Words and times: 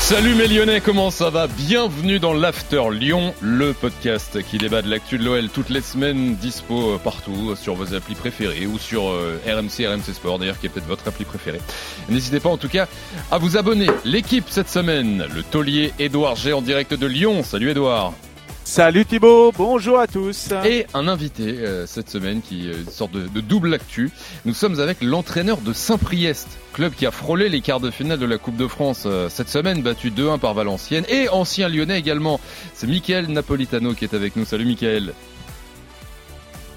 Salut 0.00 0.34
mes 0.34 0.48
Lyonnais, 0.48 0.80
comment 0.80 1.10
ça 1.10 1.28
va? 1.28 1.46
Bienvenue 1.48 2.18
dans 2.18 2.32
l'After 2.32 2.82
Lyon, 2.92 3.34
le 3.42 3.74
podcast 3.74 4.42
qui 4.42 4.56
débat 4.56 4.80
de 4.80 4.88
l'actu 4.88 5.18
de 5.18 5.24
l'OL 5.24 5.50
toutes 5.50 5.68
les 5.68 5.82
semaines, 5.82 6.34
dispo 6.36 6.94
euh, 6.94 6.98
partout 6.98 7.54
sur 7.56 7.74
vos 7.74 7.92
applis 7.94 8.14
préférées 8.14 8.66
ou 8.66 8.78
sur 8.78 9.10
euh, 9.10 9.38
RMC, 9.46 9.86
RMC 9.86 10.14
Sport 10.14 10.38
d'ailleurs 10.38 10.58
qui 10.58 10.66
est 10.66 10.70
peut-être 10.70 10.86
votre 10.86 11.06
appli 11.06 11.26
préférée. 11.26 11.60
N'hésitez 12.08 12.40
pas 12.40 12.48
en 12.48 12.56
tout 12.56 12.70
cas 12.70 12.86
à 13.30 13.36
vous 13.36 13.58
abonner. 13.58 13.88
L'équipe 14.04 14.46
cette 14.48 14.70
semaine, 14.70 15.26
le 15.34 15.42
taulier 15.42 15.92
Édouard 15.98 16.36
G 16.36 16.54
en 16.54 16.62
direct 16.62 16.94
de 16.94 17.06
Lyon. 17.06 17.42
Salut 17.42 17.70
Édouard 17.70 18.14
Salut 18.70 19.06
Thibaut, 19.06 19.50
bonjour 19.56 19.98
à 19.98 20.06
tous. 20.06 20.50
Et 20.66 20.86
un 20.92 21.08
invité 21.08 21.60
euh, 21.60 21.86
cette 21.86 22.10
semaine 22.10 22.42
qui 22.42 22.68
est 22.68 22.74
une 22.74 22.90
sorte 22.90 23.12
de, 23.12 23.26
de 23.26 23.40
double 23.40 23.72
actu. 23.72 24.10
Nous 24.44 24.52
sommes 24.52 24.78
avec 24.78 25.00
l'entraîneur 25.00 25.62
de 25.62 25.72
Saint-Priest, 25.72 26.46
club 26.74 26.92
qui 26.92 27.06
a 27.06 27.10
frôlé 27.10 27.48
les 27.48 27.62
quarts 27.62 27.80
de 27.80 27.90
finale 27.90 28.18
de 28.18 28.26
la 28.26 28.36
Coupe 28.36 28.56
de 28.56 28.66
France 28.66 29.04
euh, 29.06 29.30
cette 29.30 29.48
semaine, 29.48 29.80
battu 29.80 30.10
2-1 30.10 30.38
par 30.38 30.52
Valenciennes, 30.52 31.06
et 31.08 31.30
ancien 31.30 31.70
lyonnais 31.70 31.98
également. 31.98 32.40
C'est 32.74 32.86
Mickaël 32.86 33.28
Napolitano 33.28 33.94
qui 33.94 34.04
est 34.04 34.12
avec 34.12 34.36
nous. 34.36 34.44
Salut 34.44 34.66
Mickaël. 34.66 35.14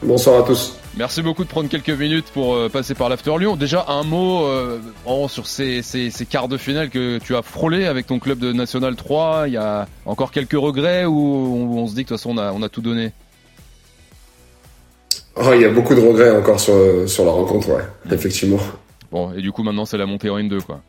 Bonsoir 0.03 0.43
à 0.43 0.47
tous. 0.47 0.77
Merci 0.97 1.21
beaucoup 1.21 1.43
de 1.43 1.49
prendre 1.49 1.69
quelques 1.69 1.91
minutes 1.91 2.25
pour 2.33 2.55
euh, 2.55 2.69
passer 2.69 2.95
par 2.95 3.07
l'After 3.07 3.37
Lyon. 3.37 3.55
Déjà 3.55 3.85
un 3.87 4.03
mot 4.03 4.45
euh, 4.45 4.79
oh, 5.05 5.27
sur 5.29 5.45
ces, 5.45 5.83
ces, 5.83 6.09
ces, 6.09 6.25
quarts 6.25 6.47
de 6.47 6.57
finale 6.57 6.89
que 6.89 7.19
tu 7.19 7.35
as 7.35 7.43
frôlé 7.43 7.85
avec 7.85 8.07
ton 8.07 8.17
club 8.17 8.39
de 8.39 8.51
National 8.51 8.95
3. 8.95 9.43
Il 9.47 9.53
y 9.53 9.57
a 9.57 9.87
encore 10.05 10.31
quelques 10.31 10.53
regrets 10.53 11.05
ou 11.05 11.13
on, 11.15 11.77
on 11.77 11.87
se 11.87 11.93
dit 11.93 12.03
que 12.03 12.09
de 12.09 12.15
toute 12.15 12.17
façon 12.17 12.31
on 12.31 12.37
a, 12.39 12.51
on 12.51 12.63
a 12.63 12.69
tout 12.69 12.81
donné? 12.81 13.11
Oh, 15.35 15.51
Il 15.53 15.61
y 15.61 15.65
a 15.65 15.69
beaucoup 15.69 15.95
de 15.95 16.01
regrets 16.01 16.35
encore 16.35 16.59
sur, 16.59 17.07
sur 17.07 17.23
la 17.23 17.31
rencontre, 17.31 17.69
ouais, 17.69 17.83
effectivement. 18.11 18.59
Bon, 19.11 19.31
et 19.33 19.41
du 19.41 19.51
coup 19.51 19.63
maintenant 19.63 19.85
c'est 19.85 19.97
la 19.97 20.07
montée 20.07 20.29
en 20.29 20.39
N2 20.39 20.61
quoi. 20.61 20.81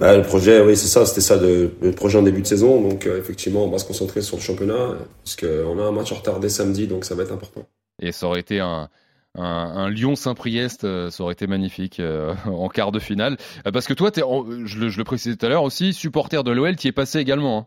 Bah, 0.00 0.16
le 0.16 0.22
projet, 0.22 0.62
oui, 0.62 0.78
c'est 0.78 0.88
ça, 0.88 1.04
c'était 1.04 1.20
ça 1.20 1.36
le, 1.36 1.72
le, 1.82 1.92
projet 1.92 2.16
en 2.16 2.22
début 2.22 2.40
de 2.40 2.46
saison. 2.46 2.80
Donc, 2.80 3.06
euh, 3.06 3.18
effectivement, 3.18 3.66
on 3.66 3.70
va 3.70 3.76
se 3.76 3.84
concentrer 3.84 4.22
sur 4.22 4.38
le 4.38 4.42
championnat, 4.42 4.96
parce 5.22 5.36
qu'on 5.36 5.78
a 5.78 5.82
un 5.82 5.92
match 5.92 6.10
en 6.10 6.14
retard 6.14 6.40
dès 6.40 6.48
samedi, 6.48 6.86
donc 6.86 7.04
ça 7.04 7.14
va 7.14 7.22
être 7.22 7.32
important. 7.32 7.68
Et 8.00 8.10
ça 8.10 8.26
aurait 8.26 8.40
été 8.40 8.60
un, 8.60 8.88
un, 9.34 9.42
un 9.44 9.90
Lyon-Saint-Priest, 9.90 10.84
euh, 10.84 11.10
ça 11.10 11.22
aurait 11.22 11.34
été 11.34 11.46
magnifique 11.46 12.00
euh, 12.00 12.34
en 12.46 12.70
quart 12.70 12.92
de 12.92 12.98
finale. 12.98 13.36
Parce 13.70 13.86
que 13.86 13.92
toi, 13.92 14.08
es, 14.08 14.20
je, 14.64 14.78
le, 14.78 14.88
je 14.88 14.96
le 14.96 15.04
précisais 15.04 15.36
tout 15.36 15.44
à 15.44 15.50
l'heure 15.50 15.64
aussi, 15.64 15.92
supporter 15.92 16.44
de 16.44 16.50
l'OL, 16.50 16.76
qui 16.76 16.88
est 16.88 16.92
passé 16.92 17.18
également. 17.18 17.58
Hein. 17.58 17.66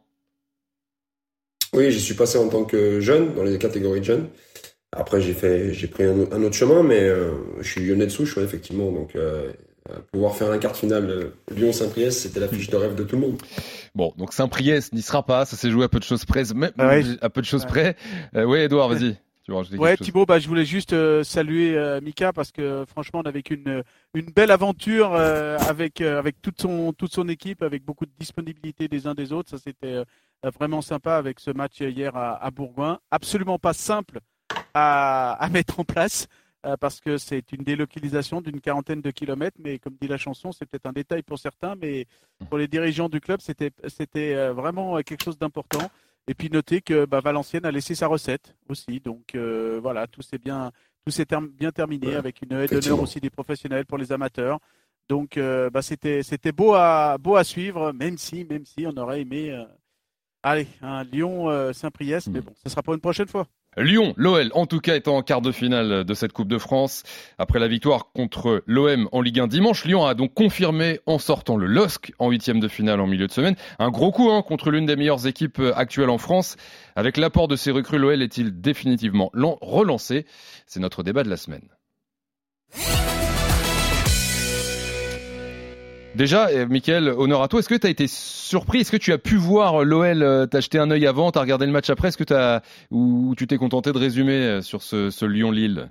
Oui, 1.76 1.92
j'y 1.92 2.02
suis 2.02 2.16
passé 2.16 2.39
en 2.39 2.50
tant 2.50 2.64
que 2.64 3.00
jeune, 3.00 3.36
dans 3.36 3.44
les 3.44 3.59
catégories 3.59 4.00
de 4.00 4.06
jeunes. 4.06 4.30
Après, 4.92 5.22
j'ai 5.22 5.34
fait, 5.34 5.72
j'ai 5.72 5.88
pris 5.88 6.06
un, 6.06 6.31
un, 6.31 6.44
autre 6.44 6.56
chemin, 6.56 6.81
mais 6.81 7.11
je 7.61 7.67
suis 7.67 7.86
lyonnais 7.86 8.06
de 8.06 8.11
souche, 8.11 8.38
ouais, 8.38 8.44
effectivement. 8.44 8.92
Donc, 8.92 9.16
pouvoir 10.12 10.36
faire 10.36 10.52
un 10.52 10.58
quart 10.58 10.72
de 10.72 10.78
finale 10.78 11.31
Lyon-Saint-Priest, 11.56 12.22
c'était 12.22 12.39
la 12.39 12.48
fiche 12.48 12.70
de 12.70 12.78
rêve 12.78 12.95
de 12.95 13.03
tout 13.03 13.16
le 13.16 13.22
monde. 13.22 13.42
Bon, 13.95 14.14
donc 14.17 14.34
Saint-Priest 14.34 14.94
n'y 14.94 15.02
sera 15.02 15.26
pas, 15.26 15.45
ça 15.45 15.58
s'est 15.58 15.70
joué 15.70 15.86
à 15.86 15.89
peu 15.89 16.00
de 16.00 16.03
choses 16.03 16.26
près, 16.26 16.44
même 16.53 16.72
ah 16.78 16.88
ouais. 16.88 17.03
à 17.22 17.30
peu 17.30 17.42
de 17.42 17.45
choses 17.45 17.64
ouais. 17.64 17.70
près. 17.70 17.95
Euh, 18.36 18.44
oui, 18.45 18.59
Edouard, 18.59 18.89
vas-y. 18.89 19.17
Ouais, 19.78 19.98
Thibaut, 19.98 20.26
bah, 20.26 20.39
je 20.39 20.48
voulais 20.48 20.64
juste 20.64 20.94
euh, 20.94 21.22
saluer 21.22 21.76
euh, 21.76 22.00
Mika 22.00 22.31
parce 22.31 22.54
que 22.54 22.86
franchement, 22.88 23.22
on 23.26 23.28
a 23.28 23.31
vécu 23.31 23.56
une, 23.56 23.84
une 24.14 24.28
belle 24.28 24.52
aventure 24.52 25.14
euh, 25.14 25.58
avec 25.67 26.00
avec 26.00 26.42
toute 26.42 26.61
son 26.61 26.94
toute 26.94 27.14
son 27.14 27.28
équipe, 27.28 27.61
avec 27.61 27.84
beaucoup 27.84 28.06
de 28.06 28.11
disponibilité 28.17 28.88
des 28.88 29.06
uns 29.06 29.14
des 29.14 29.34
autres. 29.34 29.50
Ça, 29.50 29.58
c'était 29.61 30.02
vraiment 30.58 30.81
sympa 30.81 31.16
avec 31.16 31.42
ce 31.42 31.52
match 31.52 31.81
hier 31.81 32.16
à, 32.16 32.42
à 32.42 32.52
Bourgoin. 32.52 32.99
Absolument 33.11 33.60
pas 33.60 33.73
simple 33.73 34.22
à, 34.73 35.33
à 35.33 35.49
mettre 35.49 35.77
en 35.77 35.83
place 35.83 36.27
parce 36.79 36.99
que 36.99 37.17
c'est 37.17 37.51
une 37.51 37.63
délocalisation 37.63 38.41
d'une 38.41 38.61
quarantaine 38.61 39.01
de 39.01 39.11
kilomètres, 39.11 39.57
mais 39.59 39.79
comme 39.79 39.95
dit 39.99 40.07
la 40.07 40.17
chanson, 40.17 40.51
c'est 40.51 40.65
peut-être 40.65 40.85
un 40.85 40.93
détail 40.93 41.21
pour 41.21 41.37
certains, 41.37 41.75
mais 41.75 42.05
pour 42.49 42.57
les 42.57 42.67
dirigeants 42.67 43.09
du 43.09 43.19
club, 43.19 43.41
c'était 43.41 43.71
c'était 43.87 44.49
vraiment 44.49 45.01
quelque 45.01 45.23
chose 45.23 45.37
d'important. 45.37 45.89
Et 46.27 46.33
puis 46.33 46.49
noter 46.49 46.81
que 46.81 47.05
bah, 47.05 47.19
Valenciennes 47.19 47.65
a 47.65 47.71
laissé 47.71 47.95
sa 47.95 48.07
recette 48.07 48.55
aussi. 48.69 48.99
Donc 48.99 49.35
euh, 49.35 49.79
voilà, 49.81 50.07
tout 50.07 50.21
s'est 50.21 50.37
bien, 50.37 50.71
tout 51.05 51.11
s'est 51.11 51.27
bien 51.51 51.71
terminé 51.71 52.07
ouais, 52.07 52.15
avec 52.15 52.41
une 52.41 52.53
aide 52.53 52.69
d'honneur 52.69 53.01
aussi 53.01 53.19
des 53.19 53.30
professionnels 53.30 53.85
pour 53.85 53.97
les 53.97 54.11
amateurs. 54.11 54.59
Donc 55.09 55.37
euh, 55.37 55.69
bah, 55.69 55.81
c'était 55.81 56.23
c'était 56.23 56.53
beau 56.53 56.73
à 56.73 57.17
beau 57.17 57.35
à 57.35 57.43
suivre, 57.43 57.91
même 57.91 58.17
si 58.17 58.45
même 58.45 58.65
si 58.65 58.85
on 58.87 58.95
aurait 58.95 59.21
aimé 59.21 59.51
euh, 59.51 59.65
allez 60.43 60.67
un 60.81 61.03
Lyon 61.03 61.49
euh, 61.49 61.73
Saint-Priest, 61.73 62.27
mmh. 62.27 62.31
mais 62.31 62.41
bon, 62.41 62.53
ce 62.63 62.69
sera 62.69 62.81
pour 62.81 62.93
une 62.93 63.01
prochaine 63.01 63.27
fois. 63.27 63.47
Lyon, 63.78 64.14
l'OL, 64.17 64.52
en 64.54 64.66
tout 64.66 64.80
cas, 64.80 64.95
est 64.95 65.08
en 65.08 65.22
quart 65.22 65.42
de 65.42 65.52
finale 65.52 66.04
de 66.04 66.14
cette 66.14 66.34
Coupe 66.34 66.48
de 66.48 66.58
France. 66.58 67.04
Après 67.38 67.60
la 67.60 67.67
victoire 67.67 68.11
contre 68.14 68.64
l'OM 68.67 69.10
en 69.11 69.22
Ligue 69.22 69.39
1 69.39 69.48
dimanche, 69.48 69.86
Lyon 69.86 70.06
a 70.06 70.14
donc 70.14 70.34
confirmé 70.34 71.00
en 71.06 71.17
sortant 71.17 71.58
le 71.58 71.66
LOSC 71.66 72.14
en 72.20 72.30
huitième 72.30 72.60
de 72.60 72.67
finale 72.67 73.02
en 73.02 73.08
milieu 73.08 73.28
de 73.28 73.32
semaine. 73.32 73.56
Un 73.80 73.89
gros 73.89 74.11
coup 74.11 74.30
hein, 74.30 74.44
contre 74.44 74.70
l'une 74.70 74.86
des 74.86 74.95
meilleures 74.95 75.26
équipes 75.26 75.61
actuelles 75.76 76.10
en 76.10 76.17
France. 76.17 76.56
Avec 76.95 77.17
l'apport 77.17 77.48
de 77.48 77.56
ces 77.56 77.72
recrues, 77.72 77.98
l'OL 77.98 78.22
est-il 78.22 78.61
définitivement 78.61 79.32
relancé? 79.34 80.26
C'est 80.67 80.80
notre 80.80 81.04
débat 81.04 81.23
de 81.23 81.30
la 81.30 81.38
semaine. 81.38 81.67
Déjà, 86.15 86.49
euh, 86.49 86.67
Mickaël, 86.67 87.09
honneur 87.09 87.41
à 87.41 87.47
toi. 87.47 87.59
Est-ce 87.59 87.69
que 87.69 87.75
tu 87.75 87.87
as 87.87 87.89
été 87.89 88.05
surpris? 88.07 88.81
Est-ce 88.81 88.91
que 88.91 88.97
tu 88.97 89.11
as 89.13 89.17
pu 89.17 89.35
voir 89.35 89.83
l'OL 89.83 90.21
euh, 90.21 90.45
T'as 90.45 90.59
jeté 90.59 90.77
un 90.77 90.91
œil 90.91 91.07
avant, 91.07 91.31
t'as 91.31 91.41
regardé 91.41 91.65
le 91.65 91.71
match 91.71 91.89
après? 91.89 92.09
Est-ce 92.09 92.17
que 92.17 92.23
t'as 92.23 92.61
ou 92.91 93.33
tu 93.35 93.47
t'es 93.47 93.57
contenté 93.57 93.91
de 93.91 93.97
résumer 93.97 94.33
euh, 94.33 94.61
sur 94.61 94.83
ce, 94.83 95.09
ce 95.09 95.25
Lyon-Lille? 95.25 95.89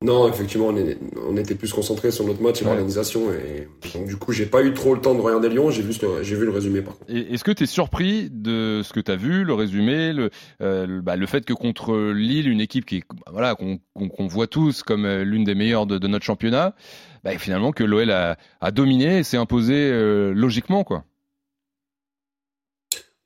Non, 0.00 0.28
effectivement, 0.28 0.68
on, 0.68 0.76
est, 0.76 0.96
on, 1.28 1.36
était 1.36 1.56
plus 1.56 1.72
concentré 1.72 2.12
sur 2.12 2.24
notre 2.24 2.40
match 2.40 2.60
et 2.60 2.64
ouais. 2.64 2.70
l'organisation. 2.70 3.32
Et 3.32 3.66
donc, 3.94 4.06
du 4.06 4.16
coup, 4.16 4.30
j'ai 4.30 4.46
pas 4.46 4.62
eu 4.62 4.72
trop 4.72 4.94
le 4.94 5.00
temps 5.00 5.12
de 5.16 5.20
regarder 5.20 5.48
Lyon. 5.48 5.70
J'ai 5.70 5.82
vu, 5.82 5.92
j'ai 6.22 6.36
vu 6.36 6.44
le 6.44 6.52
résumé, 6.52 6.82
par 6.82 6.96
contre. 6.96 7.10
Est-ce 7.10 7.42
que 7.42 7.50
tu 7.50 7.64
es 7.64 7.66
surpris 7.66 8.30
de 8.30 8.82
ce 8.84 8.92
que 8.92 9.00
tu 9.00 9.10
as 9.10 9.16
vu, 9.16 9.42
le 9.42 9.54
résumé, 9.54 10.12
le, 10.12 10.30
euh, 10.62 11.00
bah, 11.02 11.16
le 11.16 11.26
fait 11.26 11.44
que 11.44 11.52
contre 11.52 12.12
Lille, 12.12 12.48
une 12.48 12.60
équipe 12.60 12.86
qui, 12.86 13.02
voilà, 13.28 13.56
qu'on 13.56 13.78
qu 13.78 14.08
qu 14.08 14.28
voit 14.28 14.46
tous 14.46 14.84
comme 14.84 15.04
l'une 15.04 15.42
des 15.42 15.56
meilleures 15.56 15.86
de, 15.86 15.98
de 15.98 16.06
notre 16.06 16.24
championnat, 16.24 16.76
bah, 17.24 17.36
finalement 17.36 17.72
que 17.72 17.82
l'OL 17.82 18.12
a, 18.12 18.36
a, 18.60 18.70
dominé 18.70 19.18
et 19.18 19.22
s'est 19.24 19.36
imposé 19.36 19.74
euh, 19.74 20.32
logiquement, 20.32 20.84
quoi? 20.84 21.02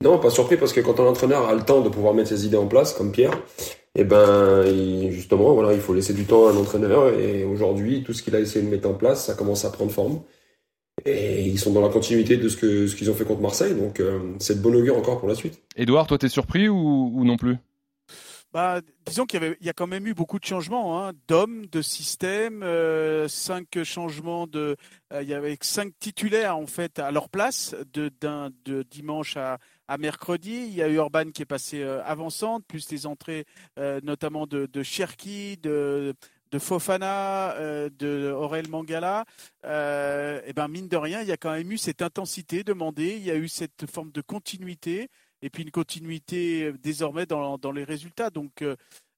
Non, 0.02 0.18
pas 0.18 0.30
surpris 0.30 0.56
parce 0.56 0.72
que 0.72 0.80
quand 0.80 0.98
un 1.00 1.06
entraîneur 1.06 1.46
a 1.46 1.54
le 1.54 1.62
temps 1.62 1.82
de 1.82 1.90
pouvoir 1.90 2.14
mettre 2.14 2.30
ses 2.30 2.46
idées 2.46 2.56
en 2.56 2.66
place, 2.66 2.94
comme 2.94 3.12
Pierre, 3.12 3.38
et 3.94 4.00
eh 4.00 4.04
ben 4.04 4.64
il, 4.66 5.12
justement 5.12 5.52
voilà, 5.52 5.74
il 5.74 5.80
faut 5.80 5.92
laisser 5.92 6.14
du 6.14 6.24
temps 6.24 6.46
à 6.46 6.52
un 6.52 6.56
entraîneur. 6.56 7.08
Et 7.18 7.44
aujourd'hui, 7.44 8.02
tout 8.02 8.14
ce 8.14 8.22
qu'il 8.22 8.34
a 8.34 8.40
essayé 8.40 8.64
de 8.64 8.70
mettre 8.70 8.88
en 8.88 8.94
place, 8.94 9.26
ça 9.26 9.34
commence 9.34 9.66
à 9.66 9.70
prendre 9.70 9.92
forme. 9.92 10.22
Et 11.04 11.42
ils 11.42 11.58
sont 11.58 11.72
dans 11.72 11.82
la 11.82 11.90
continuité 11.90 12.38
de 12.38 12.48
ce 12.48 12.56
que 12.56 12.86
ce 12.86 12.96
qu'ils 12.96 13.10
ont 13.10 13.14
fait 13.14 13.24
contre 13.24 13.42
Marseille, 13.42 13.74
donc 13.74 14.00
euh, 14.00 14.34
c'est 14.38 14.56
de 14.56 14.62
bon 14.62 14.74
augure 14.74 14.96
encore 14.96 15.18
pour 15.18 15.28
la 15.28 15.34
suite. 15.34 15.60
Edouard, 15.76 16.06
toi, 16.06 16.16
t'es 16.16 16.28
surpris 16.28 16.68
ou, 16.68 17.12
ou 17.14 17.24
non 17.24 17.36
plus? 17.36 17.56
Bah, 18.52 18.82
disons 19.06 19.24
qu'il 19.24 19.40
y, 19.40 19.44
avait, 19.44 19.56
il 19.60 19.66
y 19.66 19.70
a 19.70 19.72
quand 19.72 19.86
même 19.86 20.06
eu 20.06 20.12
beaucoup 20.12 20.38
de 20.38 20.44
changements 20.44 21.02
hein, 21.02 21.12
d'hommes, 21.26 21.64
de 21.66 21.80
systèmes, 21.80 22.62
euh, 22.62 23.26
cinq 23.26 23.82
changements 23.82 24.46
de, 24.46 24.76
euh, 25.10 25.22
il 25.22 25.28
y 25.28 25.32
avait 25.32 25.56
cinq 25.62 25.94
titulaires 25.98 26.58
en 26.58 26.66
fait 26.66 26.98
à 26.98 27.10
leur 27.10 27.30
place 27.30 27.74
de, 27.94 28.10
d'un, 28.20 28.50
de 28.66 28.82
dimanche 28.82 29.38
à, 29.38 29.58
à 29.92 29.98
mercredi. 29.98 30.64
Il 30.68 30.74
y 30.74 30.82
a 30.82 30.88
eu 30.88 30.94
Urban 30.94 31.30
qui 31.32 31.42
est 31.42 31.46
passé 31.46 31.82
euh, 31.82 32.02
avançante, 32.04 32.64
plus 32.66 32.90
les 32.90 33.06
entrées 33.06 33.44
euh, 33.78 34.00
notamment 34.02 34.46
de, 34.46 34.82
Cherki, 34.82 35.58
de, 35.58 36.14
Fofana, 36.58 37.52
euh, 37.56 37.90
de 37.98 38.32
Aurel 38.32 38.68
Mangala, 38.68 39.24
et 39.64 40.52
ben 40.54 40.68
mine 40.68 40.88
de 40.88 40.96
rien, 40.96 41.20
il 41.20 41.28
y 41.28 41.32
a 41.32 41.36
quand 41.36 41.52
même 41.52 41.70
eu 41.70 41.78
cette 41.78 42.00
intensité 42.00 42.64
demandée, 42.64 43.16
il 43.16 43.22
y 43.22 43.30
a 43.30 43.36
eu 43.36 43.48
cette 43.48 43.84
forme 43.90 44.12
de 44.12 44.22
continuité, 44.22 45.08
et 45.42 45.50
puis 45.50 45.62
une 45.62 45.70
continuité 45.70 46.72
désormais 46.82 47.26
dans, 47.26 47.58
dans 47.58 47.72
les 47.72 47.84
résultats. 47.84 48.30
Donc, 48.30 48.62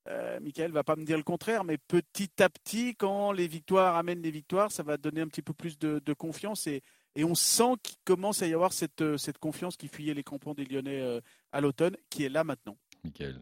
euh, 0.08 0.40
Michael 0.40 0.72
va 0.72 0.84
pas 0.84 0.96
me 0.96 1.04
dire 1.04 1.16
le 1.16 1.22
contraire, 1.22 1.64
mais 1.64 1.78
petit 1.78 2.42
à 2.42 2.48
petit, 2.48 2.94
quand 2.94 3.32
les 3.32 3.46
victoires 3.46 3.96
amènent 3.96 4.22
les 4.22 4.30
victoires, 4.30 4.70
ça 4.70 4.82
va 4.82 4.96
donner 4.96 5.20
un 5.20 5.28
petit 5.28 5.42
peu 5.42 5.54
plus 5.54 5.78
de, 5.78 6.00
de 6.04 6.12
confiance 6.12 6.66
et, 6.66 6.82
et 7.16 7.24
on 7.24 7.34
sent 7.34 7.74
qu'il 7.82 7.96
commence 8.04 8.42
à 8.42 8.46
y 8.46 8.54
avoir 8.54 8.72
cette, 8.72 9.16
cette 9.16 9.38
confiance 9.38 9.76
qui 9.76 9.88
fuyait 9.88 10.14
les 10.14 10.22
crampons 10.22 10.54
des 10.54 10.64
Lyonnais 10.64 11.00
euh, 11.00 11.20
à 11.52 11.60
l'automne, 11.60 11.96
qui 12.10 12.24
est 12.24 12.28
là 12.28 12.44
maintenant. 12.44 12.76
Michael. 13.04 13.40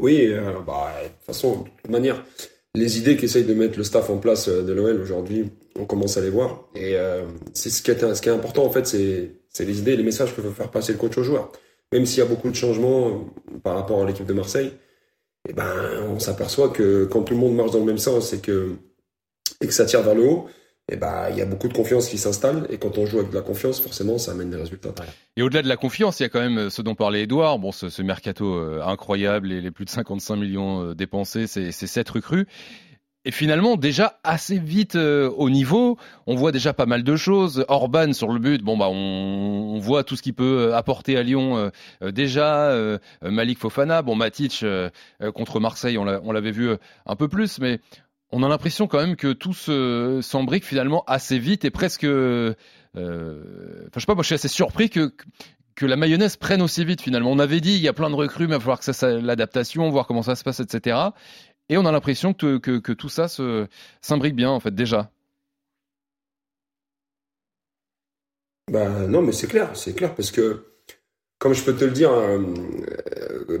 Oui, 0.00 0.26
euh, 0.26 0.60
bah, 0.60 0.92
de 1.02 1.08
toute 1.08 1.24
façon, 1.26 1.62
de 1.62 1.68
toute 1.82 1.90
manière, 1.90 2.24
les 2.74 2.98
idées 2.98 3.16
qu'essaye 3.16 3.44
de 3.44 3.54
mettre 3.54 3.76
le 3.76 3.84
staff 3.84 4.10
en 4.10 4.18
place 4.18 4.48
de 4.48 4.72
l'OL 4.72 5.00
aujourd'hui, 5.00 5.50
on 5.76 5.84
commence 5.84 6.16
à 6.16 6.20
les 6.20 6.30
voir. 6.30 6.68
Et 6.74 6.96
euh, 6.96 7.26
c'est 7.54 7.70
ce 7.70 7.82
qui 7.82 7.90
est, 7.90 8.14
ce 8.14 8.22
qui 8.22 8.28
est 8.28 8.32
important 8.32 8.64
en 8.64 8.70
fait, 8.70 8.86
c'est 8.86 9.40
c'est 9.48 9.64
les 9.64 9.80
idées, 9.80 9.96
les 9.96 10.04
messages 10.04 10.34
que 10.34 10.40
veut 10.40 10.50
faire 10.50 10.70
passer 10.70 10.92
le 10.92 10.98
coach 10.98 11.18
aux 11.18 11.24
joueurs. 11.24 11.50
Même 11.92 12.06
s'il 12.06 12.18
y 12.18 12.22
a 12.22 12.26
beaucoup 12.26 12.48
de 12.48 12.54
changements 12.54 13.08
euh, 13.08 13.58
par 13.62 13.74
rapport 13.74 14.02
à 14.02 14.06
l'équipe 14.06 14.26
de 14.26 14.32
Marseille, 14.32 14.72
eh 15.48 15.52
ben, 15.52 16.04
on 16.08 16.18
s'aperçoit 16.18 16.68
que 16.68 17.04
quand 17.06 17.22
tout 17.22 17.34
le 17.34 17.40
monde 17.40 17.56
marche 17.56 17.72
dans 17.72 17.80
le 17.80 17.84
même 17.84 17.98
sens 17.98 18.32
et 18.32 18.40
que, 18.40 18.76
et 19.60 19.66
que 19.66 19.72
ça 19.72 19.86
tire 19.86 20.02
vers 20.02 20.14
le 20.14 20.24
haut, 20.24 20.48
et 20.90 20.96
bah 20.96 21.30
il 21.30 21.36
y 21.36 21.40
a 21.40 21.46
beaucoup 21.46 21.68
de 21.68 21.72
confiance 21.72 22.08
qui 22.08 22.18
s'installe 22.18 22.66
et 22.68 22.78
quand 22.78 22.98
on 22.98 23.06
joue 23.06 23.20
avec 23.20 23.30
de 23.30 23.36
la 23.36 23.42
confiance, 23.42 23.80
forcément, 23.80 24.18
ça 24.18 24.32
amène 24.32 24.50
des 24.50 24.56
résultats. 24.56 24.90
Et 25.36 25.42
au-delà 25.42 25.62
de 25.62 25.68
la 25.68 25.76
confiance, 25.76 26.18
il 26.20 26.24
y 26.24 26.26
a 26.26 26.28
quand 26.28 26.40
même 26.40 26.58
euh, 26.58 26.70
ce 26.70 26.82
dont 26.82 26.94
parlait 26.94 27.22
Edouard, 27.22 27.58
bon 27.58 27.70
ce, 27.72 28.02
mercato 28.02 28.54
euh, 28.54 28.82
incroyable 28.84 29.52
et 29.52 29.60
les 29.60 29.70
plus 29.70 29.84
de 29.84 29.90
55 29.90 30.36
millions 30.36 30.82
euh, 30.82 30.94
dépensés, 30.94 31.46
c'est 31.46 31.70
sept 31.72 32.10
recrues. 32.10 32.46
Et 33.26 33.30
finalement, 33.32 33.76
déjà 33.76 34.18
assez 34.24 34.58
vite 34.58 34.94
au 34.96 35.50
niveau, 35.50 35.98
on 36.26 36.36
voit 36.36 36.52
déjà 36.52 36.72
pas 36.72 36.86
mal 36.86 37.02
de 37.04 37.16
choses. 37.16 37.66
Orban 37.68 38.14
sur 38.14 38.32
le 38.32 38.38
but, 38.38 38.62
bon 38.62 38.78
bah 38.78 38.88
on, 38.88 39.74
on 39.74 39.78
voit 39.78 40.04
tout 40.04 40.16
ce 40.16 40.22
qu'il 40.22 40.32
peut 40.32 40.74
apporter 40.74 41.18
à 41.18 41.22
Lyon. 41.22 41.70
déjà, 42.00 42.74
Malik 43.20 43.58
Fofana, 43.58 44.00
bon 44.00 44.14
Matic 44.14 44.64
contre 45.34 45.60
Marseille, 45.60 45.98
on 45.98 46.32
l'avait 46.32 46.50
vu 46.50 46.70
un 47.04 47.14
peu 47.14 47.28
plus, 47.28 47.58
mais 47.58 47.80
on 48.32 48.42
a 48.42 48.48
l'impression 48.48 48.86
quand 48.86 48.98
même 48.98 49.16
que 49.16 49.32
tout 49.32 49.52
s'embrique 50.22 50.64
finalement 50.64 51.04
assez 51.06 51.38
vite 51.38 51.64
et 51.64 51.70
presque. 51.70 52.04
Euh, 52.04 52.54
enfin, 52.94 53.90
je 53.94 54.00
sais 54.00 54.06
pas, 54.06 54.14
moi 54.14 54.22
je 54.22 54.26
suis 54.26 54.34
assez 54.34 54.48
surpris 54.48 54.90
que 54.90 55.12
la 55.86 55.96
mayonnaise 55.96 56.36
prenne 56.36 56.62
aussi 56.62 56.84
vite 56.84 57.00
finalement. 57.00 57.30
On 57.30 57.38
avait 57.38 57.60
dit 57.60 57.74
il 57.74 57.80
y 57.80 57.88
a 57.88 57.92
plein 57.92 58.10
de 58.10 58.14
recrues, 58.14 58.46
mais 58.46 58.54
il 58.54 58.58
va 58.58 58.60
falloir 58.60 58.80
que 58.80 58.92
ça, 58.92 59.10
l'adaptation, 59.10 59.88
voir 59.90 60.06
comment 60.06 60.22
ça 60.22 60.36
se 60.36 60.44
passe, 60.44 60.60
etc. 60.60 60.98
Et 61.68 61.78
on 61.78 61.86
a 61.86 61.92
l'impression 61.92 62.34
que, 62.34 62.58
tout 62.92 63.08
ça 63.08 63.26
s'imbrique 64.00 64.34
bien 64.34 64.50
en 64.50 64.60
fait 64.60 64.74
déjà. 64.74 65.10
Bah 68.70 68.88
non, 69.08 69.22
mais 69.22 69.32
c'est 69.32 69.48
clair, 69.48 69.74
c'est 69.74 69.94
clair 69.94 70.14
parce 70.14 70.30
que 70.30 70.70
comme 71.40 71.54
je 71.54 71.64
peux 71.64 71.74
te 71.74 71.84
le 71.84 71.90
dire, 71.90 72.12
euh, 72.12 72.38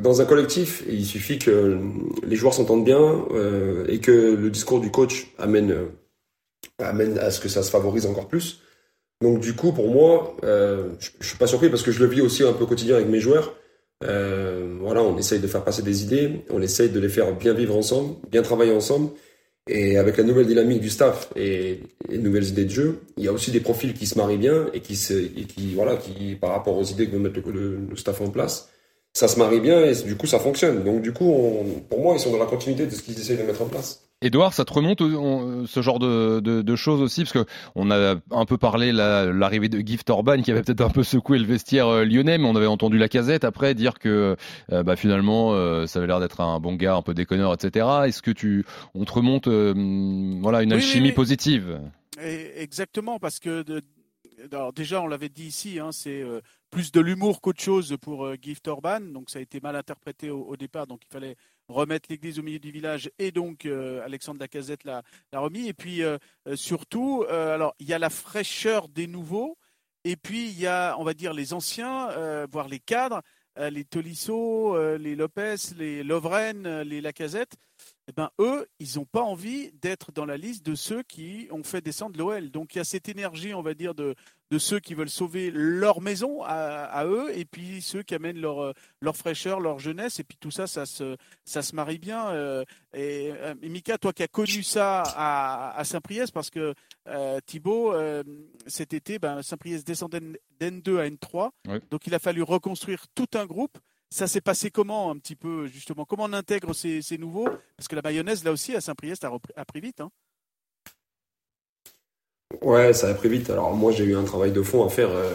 dans 0.00 0.20
un 0.20 0.24
collectif, 0.24 0.82
il 0.88 1.04
suffit 1.04 1.38
que 1.38 1.78
les 2.24 2.36
joueurs 2.36 2.54
s'entendent 2.54 2.84
bien 2.84 3.26
euh, 3.32 3.86
et 3.88 3.98
que 3.98 4.10
le 4.10 4.50
discours 4.50 4.80
du 4.80 4.90
coach 4.90 5.32
amène, 5.38 5.70
euh, 5.70 5.86
amène 6.78 7.18
à 7.18 7.30
ce 7.30 7.40
que 7.40 7.48
ça 7.48 7.62
se 7.62 7.70
favorise 7.70 8.06
encore 8.06 8.28
plus. 8.28 8.60
Donc 9.22 9.40
du 9.40 9.54
coup, 9.54 9.72
pour 9.72 9.90
moi, 9.90 10.36
je, 10.42 11.10
je 11.20 11.28
suis 11.28 11.36
pas 11.36 11.46
surpris 11.46 11.68
parce 11.68 11.82
que 11.82 11.92
je 11.92 12.02
le 12.02 12.06
vis 12.06 12.22
aussi 12.22 12.42
un 12.42 12.52
peu 12.52 12.64
au 12.64 12.66
quotidien 12.66 12.96
avec 12.96 13.08
mes 13.08 13.20
joueurs. 13.20 13.54
voilà, 14.00 15.02
on 15.02 15.18
essaye 15.18 15.40
de 15.40 15.46
faire 15.46 15.62
passer 15.62 15.82
des 15.82 16.02
idées, 16.02 16.42
on 16.48 16.62
essaye 16.62 16.88
de 16.88 16.98
les 16.98 17.10
faire 17.10 17.34
bien 17.36 17.52
vivre 17.52 17.76
ensemble, 17.76 18.14
bien 18.30 18.42
travailler 18.42 18.72
ensemble. 18.72 19.10
Et 19.68 19.98
avec 19.98 20.16
la 20.16 20.24
nouvelle 20.24 20.46
dynamique 20.46 20.80
du 20.80 20.90
staff 20.90 21.30
et 21.36 21.80
les 22.08 22.18
nouvelles 22.18 22.48
idées 22.48 22.64
de 22.64 22.70
jeu, 22.70 23.00
il 23.16 23.24
y 23.24 23.28
a 23.28 23.32
aussi 23.32 23.50
des 23.50 23.60
profils 23.60 23.94
qui 23.94 24.06
se 24.06 24.18
marient 24.18 24.38
bien 24.38 24.66
et 24.72 24.80
qui, 24.80 24.96
se, 24.96 25.12
et 25.12 25.44
qui 25.44 25.74
voilà, 25.74 25.96
qui 25.96 26.34
par 26.34 26.50
rapport 26.50 26.76
aux 26.76 26.82
idées 26.82 27.06
que 27.06 27.12
veut 27.12 27.18
mettre 27.18 27.40
le, 27.50 27.78
staff 27.94 28.20
en 28.20 28.30
place, 28.30 28.68
ça 29.12 29.28
se 29.28 29.38
marie 29.38 29.60
bien 29.60 29.84
et 29.84 29.94
du 30.02 30.16
coup 30.16 30.26
ça 30.26 30.38
fonctionne. 30.38 30.84
Donc 30.84 31.02
du 31.02 31.12
coup, 31.12 31.34
pour 31.88 32.00
moi, 32.00 32.14
ils 32.14 32.20
sont 32.20 32.32
dans 32.32 32.38
la 32.38 32.46
continuité 32.46 32.86
de 32.86 32.90
ce 32.90 33.02
qu'ils 33.02 33.18
essayent 33.18 33.38
de 33.38 33.42
mettre 33.42 33.62
en 33.62 33.66
place. 33.66 34.10
Edouard, 34.22 34.52
ça 34.52 34.66
te 34.66 34.72
remonte 34.74 35.00
ce 35.00 35.80
genre 35.80 35.98
de, 35.98 36.40
de, 36.40 36.60
de, 36.60 36.76
choses 36.76 37.00
aussi? 37.00 37.22
Parce 37.22 37.32
que 37.32 37.50
on 37.74 37.90
a 37.90 38.16
un 38.30 38.44
peu 38.44 38.58
parlé 38.58 38.92
l'arrivée 38.92 39.70
de 39.70 39.78
Gift 39.80 40.10
Orban 40.10 40.42
qui 40.42 40.50
avait 40.50 40.62
peut-être 40.62 40.82
un 40.82 40.90
peu 40.90 41.02
secoué 41.02 41.38
le 41.38 41.46
vestiaire 41.46 41.88
euh, 41.88 42.04
lyonnais, 42.04 42.36
mais 42.36 42.44
on 42.44 42.54
avait 42.54 42.66
entendu 42.66 42.98
la 42.98 43.08
casette 43.08 43.44
après 43.44 43.74
dire 43.74 43.98
que 43.98 44.36
euh, 44.72 44.82
bah, 44.82 44.96
finalement 44.96 45.54
euh, 45.54 45.86
ça 45.86 46.00
avait 46.00 46.06
l'air 46.06 46.20
d'être 46.20 46.42
un 46.42 46.60
bon 46.60 46.74
gars, 46.74 46.96
un 46.96 47.02
peu 47.02 47.14
déconneur, 47.14 47.54
etc. 47.54 47.86
Est-ce 48.08 48.20
que 48.20 48.30
tu 48.30 48.66
on 48.94 49.06
te 49.06 49.12
remonte 49.12 49.48
voilà 49.48 50.62
une 50.62 50.74
alchimie 50.74 51.12
positive? 51.12 51.80
Exactement 52.18 53.18
parce 53.18 53.40
que 53.40 53.64
alors 54.52 54.72
déjà 54.72 55.00
on 55.00 55.06
l'avait 55.06 55.28
dit 55.28 55.46
ici, 55.46 55.78
hein, 55.78 55.92
c'est 55.92 56.24
plus 56.70 56.92
de 56.92 57.00
l'humour 57.00 57.40
qu'autre 57.40 57.62
chose 57.62 57.96
pour 58.00 58.32
Gift 58.40 58.68
Orban, 58.68 59.00
donc 59.00 59.30
ça 59.30 59.38
a 59.38 59.42
été 59.42 59.60
mal 59.60 59.76
interprété 59.76 60.30
au, 60.30 60.56
départ, 60.56 60.86
donc 60.86 61.02
il 61.04 61.12
fallait 61.12 61.36
remettre 61.70 62.08
l'église 62.10 62.38
au 62.38 62.42
milieu 62.42 62.58
du 62.58 62.70
village 62.70 63.10
et 63.18 63.30
donc 63.30 63.64
euh, 63.64 64.04
Alexandre 64.04 64.40
Lacazette 64.40 64.84
l'a, 64.84 65.02
l'a 65.32 65.40
remis. 65.40 65.68
Et 65.68 65.74
puis 65.74 66.02
euh, 66.02 66.18
euh, 66.46 66.56
surtout, 66.56 67.24
alors 67.28 67.74
il 67.78 67.88
y 67.88 67.94
a 67.94 67.98
la 67.98 68.10
fraîcheur 68.10 68.88
des 68.88 69.06
nouveaux 69.06 69.56
et 70.04 70.16
puis 70.16 70.48
il 70.48 70.58
y 70.58 70.66
a, 70.66 70.96
on 70.98 71.04
va 71.04 71.14
dire, 71.14 71.32
les 71.32 71.52
anciens, 71.52 72.08
voire 72.50 72.68
les 72.68 72.78
cadres, 72.78 73.20
les 73.58 73.84
Tolisso, 73.84 74.96
les 74.96 75.14
Lopez, 75.14 75.56
les 75.76 76.02
Lovren, 76.02 76.80
les 76.80 77.02
Lacazette. 77.02 77.56
Eh 78.10 78.12
ben, 78.12 78.28
eux, 78.40 78.66
ils 78.80 78.96
n'ont 78.96 79.04
pas 79.04 79.22
envie 79.22 79.70
d'être 79.80 80.10
dans 80.10 80.24
la 80.24 80.36
liste 80.36 80.66
de 80.66 80.74
ceux 80.74 81.04
qui 81.04 81.46
ont 81.52 81.62
fait 81.62 81.80
descendre 81.80 82.18
l'OL. 82.18 82.50
Donc 82.50 82.74
il 82.74 82.78
y 82.78 82.80
a 82.80 82.84
cette 82.84 83.08
énergie, 83.08 83.54
on 83.54 83.62
va 83.62 83.72
dire, 83.72 83.94
de, 83.94 84.16
de 84.50 84.58
ceux 84.58 84.80
qui 84.80 84.94
veulent 84.94 85.08
sauver 85.08 85.52
leur 85.54 86.00
maison 86.00 86.42
à, 86.42 87.04
eux, 87.06 87.30
et 87.38 87.44
puis 87.44 87.80
ceux 87.80 88.02
qui 88.02 88.16
amènent 88.16 88.40
leur, 88.40 88.64
euh, 88.64 88.72
leur 89.00 89.16
fraîcheur, 89.16 89.60
leur 89.60 89.78
jeunesse, 89.78 90.18
et 90.18 90.24
puis 90.24 90.36
tout 90.40 90.50
ça, 90.50 90.66
ça 90.66 90.86
se, 90.86 91.16
ça 91.44 91.62
se 91.62 91.76
marie 91.76 91.98
bien. 91.98 92.30
Euh, 92.30 92.64
et, 92.94 93.30
euh, 93.30 93.54
Mika, 93.62 93.96
toi 93.96 94.12
qui 94.12 94.24
as 94.24 94.28
connu 94.28 94.64
ça 94.64 95.04
à, 95.14 95.84
Saint-Priest, 95.84 96.32
parce 96.32 96.50
que 96.50 96.74
Thibaut, 97.46 97.94
cet 98.66 98.92
été, 98.92 99.20
ben, 99.20 99.40
Saint-Priest 99.42 99.86
descendait 99.86 100.20
d'N2 100.60 100.98
à 100.98 101.08
N3, 101.08 101.50
donc 101.90 102.08
il 102.08 102.14
a 102.16 102.18
fallu 102.18 102.42
reconstruire 102.42 103.06
tout 103.14 103.28
un 103.34 103.46
groupe. 103.46 103.78
Ça 104.12 104.26
s'est 104.26 104.40
passé 104.40 104.70
comment 104.70 105.10
un 105.10 105.16
petit 105.16 105.36
peu 105.36 105.68
justement? 105.68 106.04
Comment 106.04 106.24
on 106.24 106.32
intègre 106.32 106.74
ces, 106.74 107.00
nouveaux? 107.18 107.48
Parce 107.76 107.86
que 107.88 107.94
la 107.94 108.02
mayonnaise 108.02 108.42
là 108.42 108.50
aussi 108.50 108.74
à 108.74 108.80
Saint-Priest 108.80 109.24
a, 109.24 109.30
a, 109.56 109.64
pris 109.64 109.80
vite. 109.80 110.00
Hein 110.00 110.10
Ouais, 112.60 112.92
ça 112.92 113.08
a 113.08 113.14
pris 113.14 113.28
vite. 113.28 113.50
Alors 113.50 113.72
moi 113.72 113.92
j'ai 113.92 114.04
eu 114.04 114.16
un 114.16 114.24
travail 114.24 114.50
de 114.50 114.62
fond 114.62 114.84
à 114.84 114.88
faire 114.88 115.10
euh, 115.10 115.30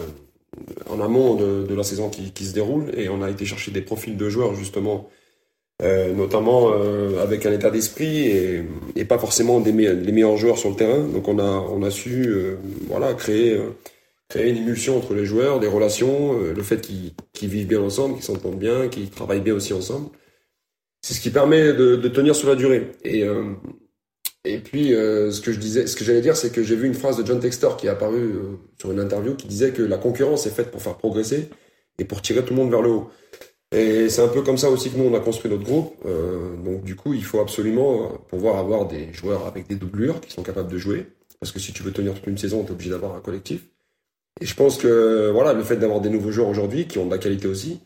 en 0.90 1.00
amont 1.00 1.36
de, 1.36 1.74
la 1.74 1.82
saison 1.82 2.10
qui, 2.10 2.44
se 2.44 2.52
déroule 2.52 2.92
et 2.94 3.08
on 3.08 3.22
a 3.22 3.30
été 3.30 3.46
chercher 3.46 3.70
des 3.70 3.80
profils 3.80 4.14
de 4.14 4.28
joueurs 4.28 4.54
justement, 4.54 5.08
euh, 5.82 6.12
notamment 6.12 6.70
euh, 6.72 7.22
avec 7.22 7.46
un 7.46 7.52
état 7.52 7.70
d'esprit 7.70 8.26
et, 8.94 9.04
pas 9.06 9.18
forcément 9.18 9.58
les 9.60 9.72
meilleurs 9.72 10.36
joueurs 10.36 10.58
sur 10.58 10.68
le 10.68 10.76
terrain. 10.76 11.00
Donc 11.00 11.28
on 11.28 11.38
a 11.38 11.44
on 11.44 11.82
a 11.82 11.90
su 11.90 12.28
voilà 12.88 13.14
créer 13.14 13.58
créer 14.28 14.50
une 14.50 14.56
émulsion 14.56 14.96
entre 14.96 15.14
les 15.14 15.24
joueurs, 15.24 15.60
des 15.60 15.68
relations, 15.68 16.40
le 16.40 16.62
fait 16.62 16.80
qu'ils 16.80 17.48
vivent 17.48 17.68
bien 17.68 17.80
ensemble, 17.80 18.14
qu'ils 18.14 18.24
s'entendent 18.24 18.58
bien, 18.58 18.88
qu'ils 18.88 19.10
travaillent 19.10 19.40
bien 19.40 19.54
aussi 19.54 19.72
ensemble. 19.72 20.10
C'est 21.00 21.14
ce 21.14 21.20
qui 21.20 21.30
permet 21.30 21.72
de, 21.72 22.08
tenir 22.08 22.34
sur 22.34 22.48
la 22.48 22.56
durée. 22.56 22.90
Et 23.04 23.24
et 24.46 24.58
puis, 24.58 24.94
euh, 24.94 25.30
ce 25.32 25.40
que 25.40 25.52
je 25.52 25.58
disais, 25.58 25.86
ce 25.86 25.96
que 25.96 26.04
j'allais 26.04 26.20
dire, 26.20 26.36
c'est 26.36 26.52
que 26.52 26.62
j'ai 26.62 26.76
vu 26.76 26.86
une 26.86 26.94
phrase 26.94 27.16
de 27.16 27.26
John 27.26 27.40
Textor 27.40 27.76
qui 27.76 27.86
est 27.86 27.90
apparue 27.90 28.32
euh, 28.34 28.58
sur 28.78 28.92
une 28.92 29.00
interview 29.00 29.34
qui 29.34 29.48
disait 29.48 29.72
que 29.72 29.82
la 29.82 29.98
concurrence 29.98 30.46
est 30.46 30.50
faite 30.50 30.70
pour 30.70 30.80
faire 30.80 30.96
progresser 30.96 31.50
et 31.98 32.04
pour 32.04 32.22
tirer 32.22 32.44
tout 32.44 32.54
le 32.54 32.60
monde 32.60 32.70
vers 32.70 32.82
le 32.82 32.90
haut. 32.90 33.10
Et 33.72 34.08
c'est 34.08 34.22
un 34.22 34.28
peu 34.28 34.42
comme 34.42 34.56
ça 34.56 34.70
aussi 34.70 34.90
que 34.90 34.96
nous 34.96 35.04
on 35.04 35.14
a 35.14 35.20
construit 35.20 35.50
notre 35.50 35.64
groupe. 35.64 35.96
Euh, 36.06 36.56
donc 36.64 36.84
du 36.84 36.94
coup, 36.94 37.12
il 37.12 37.24
faut 37.24 37.40
absolument 37.40 38.12
pouvoir 38.28 38.58
avoir 38.58 38.86
des 38.86 39.12
joueurs 39.12 39.46
avec 39.46 39.66
des 39.66 39.74
doublures 39.74 40.20
qui 40.20 40.30
sont 40.30 40.44
capables 40.44 40.70
de 40.70 40.78
jouer, 40.78 41.06
parce 41.40 41.50
que 41.50 41.58
si 41.58 41.72
tu 41.72 41.82
veux 41.82 41.92
tenir 41.92 42.14
toute 42.14 42.28
une 42.28 42.38
saison, 42.38 42.62
tu 42.62 42.68
es 42.68 42.72
obligé 42.72 42.90
d'avoir 42.90 43.16
un 43.16 43.20
collectif. 43.20 43.62
Et 44.40 44.46
je 44.46 44.54
pense 44.54 44.76
que 44.76 45.30
voilà, 45.30 45.52
le 45.52 45.62
fait 45.62 45.76
d'avoir 45.76 46.00
des 46.00 46.10
nouveaux 46.10 46.30
joueurs 46.30 46.48
aujourd'hui 46.48 46.86
qui 46.86 46.98
ont 46.98 47.06
de 47.06 47.10
la 47.10 47.18
qualité 47.18 47.48
aussi, 47.48 47.80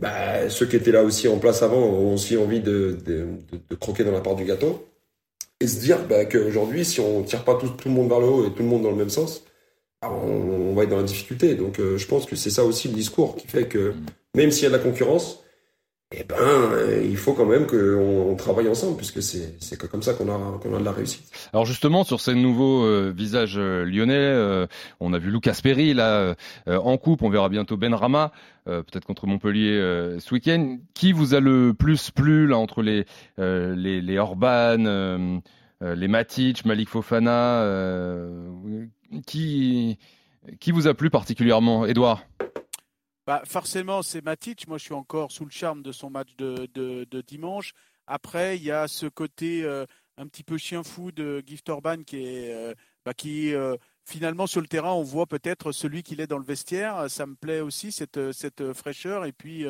bah, 0.00 0.48
ceux 0.50 0.66
qui 0.66 0.76
étaient 0.76 0.92
là 0.92 1.02
aussi 1.02 1.28
en 1.28 1.38
place 1.38 1.62
avant 1.62 1.78
ont 1.78 2.14
aussi 2.14 2.36
envie 2.36 2.60
de, 2.60 2.98
de, 3.06 3.26
de 3.70 3.74
croquer 3.76 4.04
dans 4.04 4.12
la 4.12 4.20
part 4.20 4.34
du 4.34 4.44
gâteau 4.44 4.88
et 5.60 5.66
se 5.66 5.80
dire 5.80 6.06
bah, 6.08 6.24
qu'aujourd'hui, 6.24 6.84
si 6.84 7.00
on 7.00 7.22
tire 7.22 7.44
pas 7.44 7.54
tout, 7.54 7.68
tout, 7.68 7.88
le 7.88 7.94
monde 7.94 8.08
vers 8.08 8.20
le 8.20 8.26
haut 8.26 8.46
et 8.46 8.50
tout 8.50 8.62
le 8.62 8.68
monde 8.68 8.82
dans 8.82 8.90
le 8.90 8.96
même 8.96 9.10
sens, 9.10 9.44
bah, 10.02 10.10
on, 10.10 10.74
va 10.74 10.82
être 10.82 10.90
dans 10.90 10.96
la 10.96 11.04
difficulté. 11.04 11.54
Donc 11.54 11.78
euh, 11.78 11.96
je 11.96 12.06
pense 12.06 12.26
que 12.26 12.36
c'est 12.36 12.50
ça 12.50 12.64
aussi 12.64 12.88
le 12.88 12.94
discours 12.94 13.36
qui 13.36 13.46
fait 13.46 13.68
que 13.68 13.94
même 14.34 14.50
s'il 14.50 14.64
y 14.64 14.66
a 14.66 14.70
de 14.70 14.76
la 14.76 14.82
concurrence, 14.82 15.43
eh 16.12 16.22
ben, 16.24 16.36
euh, 16.38 17.02
il 17.04 17.16
faut 17.16 17.32
quand 17.32 17.46
même 17.46 17.66
qu'on 17.66 18.36
travaille 18.36 18.68
ensemble, 18.68 18.96
puisque 18.96 19.22
c'est 19.22 19.76
comme 19.90 20.02
ça 20.02 20.14
qu'on 20.14 20.28
a, 20.28 20.78
de 20.78 20.84
la 20.84 20.92
réussite. 20.92 21.24
Alors 21.52 21.64
justement, 21.64 22.04
sur 22.04 22.20
ces 22.20 22.34
nouveaux 22.34 22.84
euh, 22.84 23.12
visages 23.14 23.58
lyonnais, 23.58 24.66
on 25.00 25.12
a 25.12 25.18
vu 25.18 25.30
Lucas 25.30 25.58
Perry 25.62 25.94
là 25.94 26.34
en 26.66 26.96
coupe, 26.98 27.22
on 27.22 27.30
verra 27.30 27.48
bientôt 27.48 27.76
Ben 27.76 27.94
Rama, 27.94 28.32
peut-être 28.66 29.04
contre 29.04 29.26
Montpellier 29.26 29.78
ce 30.18 30.34
week-end. 30.34 30.78
Qui 30.94 31.12
vous 31.12 31.34
a 31.34 31.40
le 31.40 31.74
plus 31.74 32.10
plu 32.10 32.46
là 32.46 32.58
entre 32.58 32.82
les 32.82 33.04
les, 33.38 34.00
les 34.00 34.18
Orban, 34.18 35.40
les 35.80 36.08
Matic, 36.08 36.64
Malik 36.64 36.88
Fofana, 36.88 37.66
qui 39.26 39.98
qui 40.60 40.70
vous 40.70 40.86
a 40.86 40.94
plu 40.94 41.10
particulièrement, 41.10 41.86
Edouard 41.86 42.22
bah, 43.26 43.42
forcément, 43.46 44.02
c'est 44.02 44.22
Matic. 44.22 44.68
Moi, 44.68 44.78
je 44.78 44.84
suis 44.84 44.94
encore 44.94 45.32
sous 45.32 45.44
le 45.44 45.50
charme 45.50 45.82
de 45.82 45.92
son 45.92 46.10
match 46.10 46.36
de, 46.36 46.68
de, 46.74 47.20
dimanche. 47.22 47.72
Après, 48.06 48.56
il 48.58 48.64
y 48.64 48.70
a 48.70 48.86
ce 48.86 49.06
côté 49.06 49.64
euh, 49.64 49.86
un 50.18 50.26
petit 50.26 50.44
peu 50.44 50.58
chien 50.58 50.82
fou 50.82 51.10
de 51.10 51.42
Gift 51.46 51.68
Orban 51.70 52.02
qui 52.02 52.18
est, 52.18 52.52
euh, 52.52 52.74
bah, 53.06 53.14
qui 53.14 53.54
euh, 53.54 53.76
finalement 54.04 54.46
sur 54.46 54.60
le 54.60 54.66
terrain, 54.66 54.92
on 54.92 55.02
voit 55.02 55.26
peut-être 55.26 55.72
celui 55.72 56.02
qu'il 56.02 56.20
est 56.20 56.26
dans 56.26 56.38
le 56.38 56.44
vestiaire. 56.44 57.08
Ça 57.08 57.24
me 57.24 57.34
plaît 57.34 57.60
aussi 57.60 57.92
cette, 57.92 58.32
cette 58.32 58.74
fraîcheur 58.74 59.24
et 59.24 59.32
puis 59.32 59.64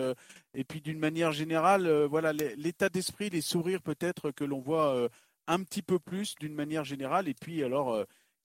et 0.55 0.65
puis 0.65 0.81
d'une 0.81 0.99
manière 0.99 1.31
générale, 1.31 1.89
voilà 2.07 2.33
l'état 2.33 2.89
d'esprit, 2.89 3.31
les 3.31 3.41
sourires 3.41 3.83
peut-être 3.83 4.33
que 4.33 4.43
l'on 4.43 4.59
voit 4.59 5.09
un 5.47 5.63
petit 5.63 5.83
peu 5.83 6.01
plus 6.01 6.35
d'une 6.41 6.55
manière 6.55 6.85
générale. 6.85 7.29
Et 7.29 7.35
puis 7.35 7.63
alors 7.63 8.05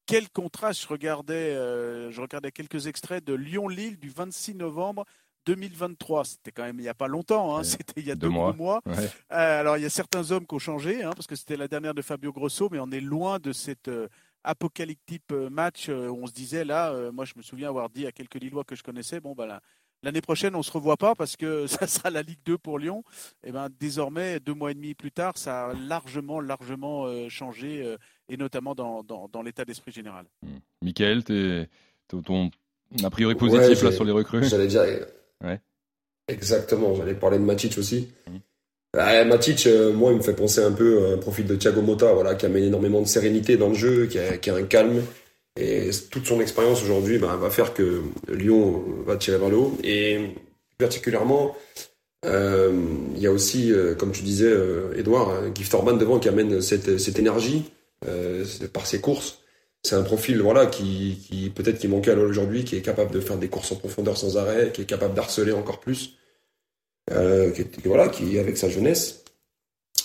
quel 0.10 0.30
contraste. 0.30 0.82
Je 0.82 0.88
regardais, 0.88 1.56
euh, 1.56 2.12
je 2.12 2.20
regardais 2.20 2.52
quelques 2.52 2.88
extraits 2.88 3.24
de 3.24 3.34
Lyon-Lille 3.34 4.00
du 4.00 4.10
26 4.10 4.56
novembre 4.56 5.06
2023. 5.46 6.26
C'était 6.26 6.52
quand 6.52 6.64
même 6.64 6.80
il 6.80 6.84
n'y 6.84 6.90
a 6.90 6.96
pas 6.96 7.08
longtemps, 7.08 7.56
hein. 7.56 7.64
c'était 7.64 8.02
il 8.02 8.08
y 8.08 8.12
a 8.12 8.16
deux, 8.16 8.30
mois. 8.30 8.82
Euh, 8.88 9.60
alors 9.60 9.78
il 9.78 9.84
y 9.84 9.86
a 9.86 9.90
certains 9.90 10.32
hommes 10.32 10.48
qui 10.48 10.56
ont 10.56 10.60
changé, 10.60 11.04
hein, 11.04 11.12
parce 11.16 11.28
que 11.28 11.36
c'était 11.36 11.58
la 11.58 11.68
dernière 11.68 11.94
de 11.94 12.02
Fabio 12.02 12.34
Grosso, 12.34 12.70
mais 12.72 12.80
on 12.80 12.90
est 12.90 13.02
loin 13.02 13.38
de 13.38 13.54
cette, 13.54 13.88
euh, 13.88 14.08
apocalyptique 14.44 15.30
match 15.52 15.90
où 15.90 16.18
on 16.24 16.26
se 16.26 16.32
disait 16.32 16.64
là, 16.64 17.12
moi 17.12 17.26
je 17.26 17.34
me 17.36 17.42
souviens 17.42 17.68
avoir 17.68 17.90
dit 17.90 18.08
à 18.08 18.14
quelques 18.14 18.36
Lillois 18.36 18.64
que 18.64 18.74
je 18.74 18.84
connaissais, 18.84 19.20
bon 19.20 19.36
bah 19.36 19.60
l'année 20.04 20.22
prochaine 20.22 20.56
on 20.56 20.64
se 20.64 20.72
revoit 20.72 20.98
pas 20.98 21.16
parce 21.16 21.36
que 21.36 21.68
ça 21.68 21.88
sera 21.88 22.10
la 22.10 22.22
Ligue 22.22 22.40
2 22.46 22.58
pour 22.58 22.80
Lyon. 22.80 23.04
Et 23.44 23.52
ben 23.52 23.70
désormais 23.80 24.40
deux 24.40 24.54
mois 24.54 24.72
et 24.72 24.74
demi 24.74 24.94
plus 24.94 25.12
tard, 25.12 25.38
ça 25.38 25.68
a 25.68 25.74
largement 25.74 26.40
largement 26.42 27.08
changé 27.30 27.96
et 28.30 28.38
notamment 28.38 28.76
dans, 28.76 29.04
dans, 29.04 29.42
l'état 29.42 29.66
d'esprit 29.66 29.92
général. 29.92 30.26
Mmh. 30.44 30.48
Michael, 30.84 31.24
ton 32.08 32.52
a 33.04 33.10
priori 33.10 33.36
positif 33.36 33.84
là 33.84 33.92
sur 33.92 34.04
les 34.04 34.12
recrues. 34.12 34.44
J'allais 34.46 34.68
dire. 34.68 34.84
Ouais. 35.44 35.60
Exactement, 36.28 36.96
j'allais 36.96 37.16
parler 37.16 37.40
de 37.40 37.44
Matic 37.44 37.78
aussi. 37.78 38.10
Mmh. 38.28 38.38
Bah, 38.94 39.24
Matic, 39.24 39.68
euh, 39.68 39.94
moi, 39.94 40.12
il 40.12 40.18
me 40.18 40.22
fait 40.22 40.36
penser 40.36 40.64
un 40.64 40.72
peu 40.72 41.06
à 41.06 41.14
un 41.14 41.18
profil 41.18 41.46
de 41.46 41.56
Thiago 41.56 41.82
Motta, 41.82 42.14
voilà, 42.14 42.36
qui 42.36 42.46
amène 42.46 42.64
énormément 42.64 43.02
de 43.02 43.08
sérénité 43.08 43.56
dans 43.56 43.70
le 43.70 43.76
jeu, 43.76 44.08
qui 44.08 44.18
a, 44.18 44.38
qui 44.38 44.50
a 44.50 44.56
un 44.56 44.64
calme. 44.64 45.02
Et 45.58 45.90
toute 46.10 46.26
son 46.26 46.40
expérience 46.42 46.82
aujourd'hui 46.84 47.18
bah, 47.18 47.36
va 47.36 47.50
faire 47.50 47.74
que 47.74 48.02
Lyon 48.28 48.84
va 49.06 49.18
tirer 49.18 49.38
vers 49.38 49.50
le 49.50 49.58
haut. 49.58 49.78
Et 49.84 50.36
particulièrement, 50.78 51.56
euh, 52.26 52.72
il 53.16 53.22
y 53.22 53.28
a 53.28 53.32
aussi, 53.32 53.72
euh, 53.72 53.96
comme 53.96 54.12
tu 54.12 54.24
disais, 54.24 54.54
Edouard, 54.96 55.34
Gift 55.56 55.74
Orban 55.74 55.94
devant 55.94 56.20
qui 56.20 56.30
amène 56.30 56.62
cette, 56.62 56.98
cette 56.98 57.20
énergie 57.20 57.72
par 58.74 58.86
ses 58.86 59.02
courses. 59.02 59.40
C'est 59.84 59.96
un 59.96 60.04
profil 60.04 60.42
voilà 60.42 60.66
qui, 60.66 61.26
qui 61.28 61.50
peut-être 61.50 61.80
qui 61.80 61.88
manquait 61.88 62.12
à 62.12 62.18
aujourd'hui, 62.18 62.64
qui 62.64 62.76
est 62.76 62.82
capable 62.82 63.12
de 63.12 63.20
faire 63.20 63.38
des 63.38 63.48
courses 63.48 63.72
en 63.72 63.76
profondeur 63.76 64.18
sans 64.18 64.38
arrêt, 64.38 64.72
qui 64.74 64.82
est 64.82 64.86
capable 64.86 65.14
d'harceler 65.14 65.52
encore 65.52 65.80
plus. 65.80 66.16
Euh, 67.12 67.50
qui, 67.52 67.66
voilà, 67.86 68.08
qui 68.08 68.38
avec 68.38 68.58
sa 68.58 68.70
jeunesse. 68.70 69.24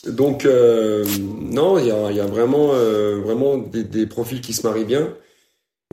Donc 0.07 0.47
euh, 0.47 1.05
non, 1.21 1.79
il 1.79 1.87
y 1.87 1.91
a, 1.91 2.27
vraiment, 2.27 2.71
euh, 2.73 3.21
vraiment 3.21 3.59
des, 3.59 4.07
profils 4.07 4.41
qui 4.41 4.53
se 4.53 4.67
marient 4.67 4.85
bien. 4.85 5.15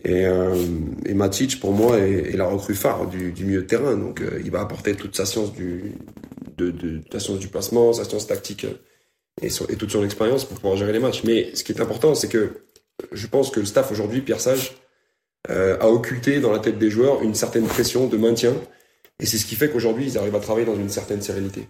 Et, 0.03 0.24
et 1.05 1.13
Matic, 1.13 1.60
pour 1.60 1.74
moi, 1.74 2.00
est, 2.00 2.36
la 2.36 2.45
recrue 2.45 2.74
phare 2.74 3.07
du, 3.07 3.31
du, 3.31 3.45
milieu 3.45 3.62
de 3.62 3.67
terrain. 3.67 3.95
Donc 3.95 4.21
il 4.43 4.50
va 4.50 4.62
apporter 4.62 4.95
toute 4.95 5.15
sa 5.15 5.25
science 5.25 5.53
du, 5.53 5.93
de, 6.57 6.71
de, 6.71 7.01
sa 7.12 7.19
science 7.19 7.38
du 7.38 7.50
placement, 7.50 7.93
sa 7.93 8.03
science 8.03 8.25
tactique 8.25 8.65
et, 9.41 9.48
et 9.48 9.75
toute 9.75 9.91
son 9.91 10.03
expérience 10.03 10.45
pour 10.45 10.57
pouvoir 10.57 10.75
gérer 10.77 10.93
les 10.93 11.00
matchs. 11.00 11.24
Mais 11.24 11.53
ce 11.53 11.63
qui 11.63 11.71
est 11.71 11.81
important, 11.81 12.15
c'est 12.15 12.29
que 12.29 12.63
je 13.12 13.27
pense 13.27 13.51
que 13.51 13.60
le 13.60 13.67
staff 13.67 13.91
aujourd'hui, 13.91 14.21
Pierre 14.21 14.41
Sage, 14.41 14.75
a 15.48 15.88
occulté 15.88 16.39
dans 16.39 16.51
la 16.51 16.60
tête 16.60 16.79
des 16.79 16.89
joueurs 16.89 17.21
une 17.21 17.36
certaine 17.36 17.65
pression 17.65 18.07
de 18.07 18.17
maintien 18.17 18.55
et 19.21 19.25
c'est 19.27 19.38
ce 19.38 19.45
qui 19.45 19.55
fait 19.55 19.69
qu'aujourd'hui, 19.69 20.05
ils 20.07 20.17
arrivent 20.17 20.36
à 20.36 20.39
travailler 20.39 20.65
dans 20.65 20.75
une 20.75 20.89
certaine 20.89 21.21
sérénité. 21.21 21.67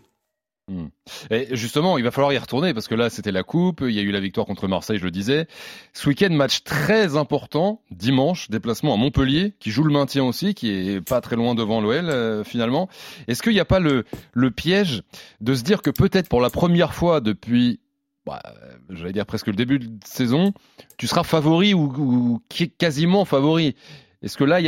Hmm. 0.72 0.88
Et 1.32 1.50
justement, 1.52 1.98
il 1.98 2.04
va 2.06 2.12
falloir 2.12 2.32
y 2.32 2.38
retourner 2.38 2.74
parce 2.74 2.88
que 2.88 2.96
là, 2.96 3.10
c'était 3.10 3.34
la 3.34 3.44
coupe. 3.44 3.82
Il 3.82 3.92
y 3.92 4.00
a 4.00 4.02
eu 4.02 4.12
la 4.12 4.22
victoire 4.22 4.48
contre 4.48 4.70
Marseille, 4.70 5.00
je 5.00 5.04
le 5.04 5.12
disais. 5.12 5.48
Ce 5.92 6.08
week-end, 6.08 6.30
match 6.30 6.64
très 6.64 7.18
important, 7.18 7.82
dimanche, 7.92 8.50
déplacement 8.50 8.94
à 8.94 8.98
Montpellier, 8.98 9.54
qui 9.60 9.70
joue 9.70 9.84
le 9.84 9.92
maintien 9.92 10.24
aussi, 10.24 10.54
qui 10.54 10.72
est 10.72 11.02
pas 11.02 11.20
très 11.20 11.36
loin 11.36 11.56
devant 11.56 11.82
l'OL 11.82 12.10
euh, 12.10 12.46
finalement. 12.46 12.88
Est-ce 13.28 13.44
qu'il 13.44 13.52
n'y 13.52 13.60
a 13.60 13.66
pas 13.66 13.80
le, 13.80 14.06
le 14.32 14.50
piège 14.52 15.04
de 15.42 15.54
se 15.56 15.64
dire 15.64 15.82
que 15.82 15.90
peut-être 15.90 16.30
pour 16.30 16.40
la 16.40 16.50
première 16.50 16.94
fois 16.94 17.20
depuis, 17.20 17.82
bah, 18.26 18.42
j'allais 18.90 19.12
dire 19.12 19.26
presque 19.26 19.48
le 19.48 19.56
début 19.56 19.80
de 19.80 19.90
saison, 20.06 20.54
tu 20.98 21.06
seras 21.06 21.24
favori 21.24 21.74
ou, 21.74 22.42
quasiment 22.78 23.26
favori? 23.26 23.76
Est-ce 24.22 24.38
que 24.38 24.46
là, 24.46 24.60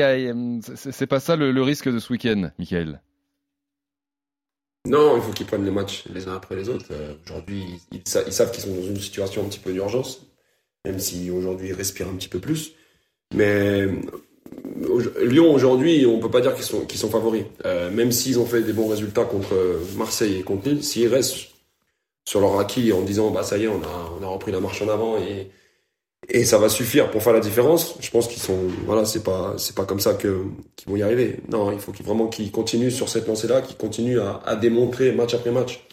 c'est 0.75 1.07
pas 1.07 1.21
ça 1.21 1.37
le, 1.37 1.61
risque 1.61 1.89
de 1.89 1.99
ce 1.99 2.11
week-end, 2.11 2.49
Michael? 2.59 3.01
Non, 4.85 5.15
il 5.15 5.21
faut 5.21 5.31
qu'ils 5.31 5.45
prennent 5.45 5.63
les 5.63 5.71
matchs 5.71 6.03
les 6.13 6.27
uns 6.27 6.35
après 6.35 6.55
les 6.55 6.67
autres. 6.67 6.87
Euh, 6.91 7.13
aujourd'hui, 7.25 7.63
ils, 7.91 8.01
savent 8.05 8.51
qu'ils 8.51 8.63
sont 8.63 8.75
dans 8.75 8.85
une 8.85 8.99
situation 8.99 9.41
un 9.41 9.45
petit 9.45 9.59
peu 9.59 9.71
d'urgence, 9.71 10.25
même 10.83 10.99
si 10.99 11.31
aujourd'hui 11.31 11.69
ils 11.69 11.73
respirent 11.73 12.09
un 12.09 12.15
petit 12.15 12.27
peu 12.27 12.39
plus. 12.39 12.73
Mais 13.33 13.87
Lyon 15.21 15.53
aujourd'hui, 15.53 16.05
on 16.05 16.19
peut 16.19 16.29
pas 16.29 16.41
dire 16.41 16.53
qu'ils 16.53 16.65
sont, 16.65 16.85
sont 16.87 17.09
favoris. 17.09 17.45
Euh, 17.65 17.91
même 17.91 18.11
s'ils 18.11 18.39
ont 18.39 18.45
fait 18.45 18.61
des 18.61 18.73
bons 18.73 18.89
résultats 18.89 19.23
contre 19.23 19.55
Marseille 19.95 20.39
et 20.39 20.43
contre 20.43 20.67
Lille, 20.67 20.83
s'ils 20.83 21.07
restent 21.07 21.49
sur 22.25 22.41
leur 22.41 22.59
acquis 22.59 22.91
en 22.93 23.01
disant 23.01 23.31
bah 23.31 23.43
ça 23.43 23.57
y 23.57 23.63
est, 23.63 23.67
on 23.67 23.81
a, 23.81 24.17
on 24.19 24.23
a 24.23 24.27
repris 24.27 24.51
la 24.51 24.59
marche 24.59 24.81
en 24.81 24.89
avant 24.89 25.17
et 25.17 25.49
et 26.29 26.45
ça 26.45 26.57
va 26.57 26.69
suffire 26.69 27.11
pour 27.11 27.23
faire 27.23 27.33
la 27.33 27.39
différence. 27.39 27.95
Je 27.99 28.09
pense 28.09 28.27
qu'ils 28.27 28.41
sont, 28.41 28.57
voilà, 28.85 29.05
c'est 29.05 29.23
pas, 29.23 29.55
c'est 29.57 29.75
pas 29.75 29.85
comme 29.85 29.99
ça 29.99 30.13
que 30.13 30.45
qu'ils 30.75 30.89
vont 30.89 30.95
y 30.95 31.03
arriver. 31.03 31.39
Non, 31.49 31.71
il 31.71 31.79
faut 31.79 31.91
qu'ils, 31.91 32.05
vraiment 32.05 32.27
qu'ils 32.27 32.51
continuent 32.51 32.91
sur 32.91 33.09
cette 33.09 33.27
lancée-là, 33.27 33.61
qu'ils 33.61 33.77
continuent 33.77 34.19
à, 34.19 34.41
à, 34.45 34.55
démontrer 34.55 35.11
match 35.11 35.33
après 35.33 35.51
match 35.51 35.85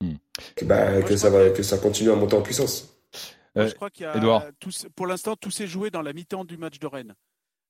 hmm. 0.00 0.14
que, 0.56 0.64
bah, 0.64 1.02
que 1.02 1.16
ça 1.16 1.30
va, 1.30 1.50
que 1.50 1.62
ça 1.62 1.78
continue 1.78 2.10
à 2.10 2.16
monter 2.16 2.36
en 2.36 2.42
puissance. 2.42 2.96
Euh, 3.56 3.68
je 3.68 3.74
crois 3.74 3.90
qu'il 3.90 4.04
y 4.04 4.08
a, 4.08 4.50
pour 4.96 5.06
l'instant, 5.06 5.36
tout 5.36 5.50
s'est 5.50 5.66
joué 5.66 5.90
dans 5.90 6.02
la 6.02 6.12
mi-temps 6.12 6.44
du 6.44 6.56
match 6.56 6.78
de 6.78 6.86
Rennes. 6.86 7.14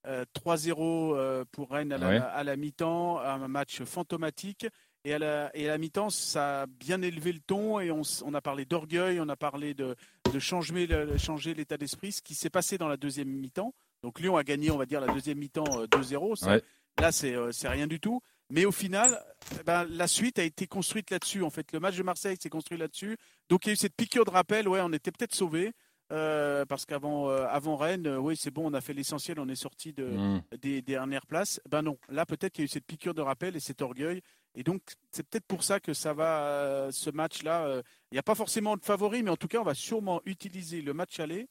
3-0 0.06 0.76
euh, 0.78 1.16
euh, 1.16 1.44
pour 1.50 1.70
Rennes 1.70 1.92
à 1.92 1.98
la, 1.98 2.24
à 2.24 2.44
la 2.44 2.56
mi-temps, 2.56 3.18
un 3.20 3.48
match 3.48 3.82
fantomatique. 3.84 4.66
Et 5.04 5.12
à 5.12 5.18
la, 5.18 5.50
et 5.54 5.66
à 5.66 5.72
la 5.72 5.78
mi-temps, 5.78 6.08
ça 6.08 6.62
a 6.62 6.66
bien 6.66 7.02
élevé 7.02 7.32
le 7.32 7.40
ton 7.40 7.78
et 7.78 7.90
on, 7.90 8.02
on 8.24 8.34
a 8.34 8.40
parlé 8.40 8.64
d'orgueil, 8.64 9.20
on 9.20 9.28
a 9.28 9.36
parlé 9.36 9.74
de, 9.74 9.96
de 10.32 10.38
changer, 10.38 10.88
changer 11.18 11.52
l'état 11.52 11.76
d'esprit. 11.76 12.12
Ce 12.12 12.22
qui 12.22 12.34
s'est 12.34 12.50
passé 12.50 12.78
dans 12.78 12.88
la 12.88 12.96
deuxième 12.96 13.28
mi-temps. 13.28 13.74
Donc 14.02 14.20
Lyon 14.20 14.36
a 14.36 14.44
gagné, 14.44 14.70
on 14.70 14.78
va 14.78 14.86
dire, 14.86 15.00
la 15.00 15.12
deuxième 15.12 15.38
mi-temps 15.38 15.84
2-0. 15.86 16.48
Euh, 16.48 16.60
là, 16.98 17.10
euh, 17.24 17.52
c'est 17.52 17.68
rien 17.68 17.86
du 17.86 18.00
tout. 18.00 18.20
Mais 18.50 18.64
au 18.64 18.72
final, 18.72 19.22
eh 19.58 19.62
ben, 19.64 19.84
la 19.84 20.06
suite 20.06 20.38
a 20.38 20.42
été 20.42 20.66
construite 20.66 21.10
là-dessus. 21.10 21.42
En 21.42 21.50
fait, 21.50 21.72
le 21.72 21.80
match 21.80 21.96
de 21.96 22.02
Marseille 22.02 22.36
s'est 22.40 22.50
construit 22.50 22.78
là-dessus. 22.78 23.16
Donc 23.48 23.64
il 23.64 23.68
y 23.68 23.70
a 23.70 23.72
eu 23.74 23.76
cette 23.76 23.96
piqûre 23.96 24.24
de 24.24 24.30
rappel. 24.30 24.68
Ouais, 24.68 24.80
on 24.82 24.92
était 24.92 25.10
peut-être 25.10 25.34
sauvés. 25.34 25.72
Euh, 26.14 26.64
parce 26.64 26.86
qu'avant 26.86 27.28
avant 27.28 27.76
Rennes, 27.76 28.08
oui, 28.18 28.36
c'est 28.36 28.50
bon, 28.50 28.70
on 28.70 28.74
a 28.74 28.80
fait 28.80 28.94
l'essentiel, 28.94 29.40
on 29.40 29.48
est 29.48 29.56
sorti 29.56 29.92
de, 29.92 30.04
mmh. 30.04 30.42
des, 30.62 30.80
dernières 30.80 31.26
places. 31.26 31.60
Ben 31.68 31.82
non, 31.82 31.98
là 32.08 32.24
peut-être 32.24 32.52
qu'il 32.52 32.62
y 32.62 32.64
a 32.64 32.66
eu 32.66 32.68
cette 32.68 32.86
piqûre 32.86 33.14
de 33.14 33.22
rappel 33.22 33.56
et 33.56 33.60
cet 33.60 33.82
orgueil. 33.82 34.22
Et 34.54 34.62
donc, 34.62 34.82
c'est 35.10 35.28
peut-être 35.28 35.46
pour 35.46 35.64
ça 35.64 35.80
que 35.80 35.94
ça 35.94 36.12
va, 36.12 36.46
euh, 36.46 36.90
ce 36.92 37.10
match-là. 37.10 37.66
Euh, 37.66 37.82
il 38.10 38.14
n'y 38.14 38.18
a 38.18 38.22
pas 38.22 38.34
forcément 38.34 38.76
de 38.76 38.84
favori, 38.84 39.22
mais 39.22 39.30
en 39.30 39.36
tout 39.36 39.48
cas, 39.48 39.58
on 39.58 39.64
va 39.64 39.74
sûrement 39.74 40.20
utiliser 40.26 40.80
le 40.80 40.94
match 40.94 41.18
aller. 41.18 41.48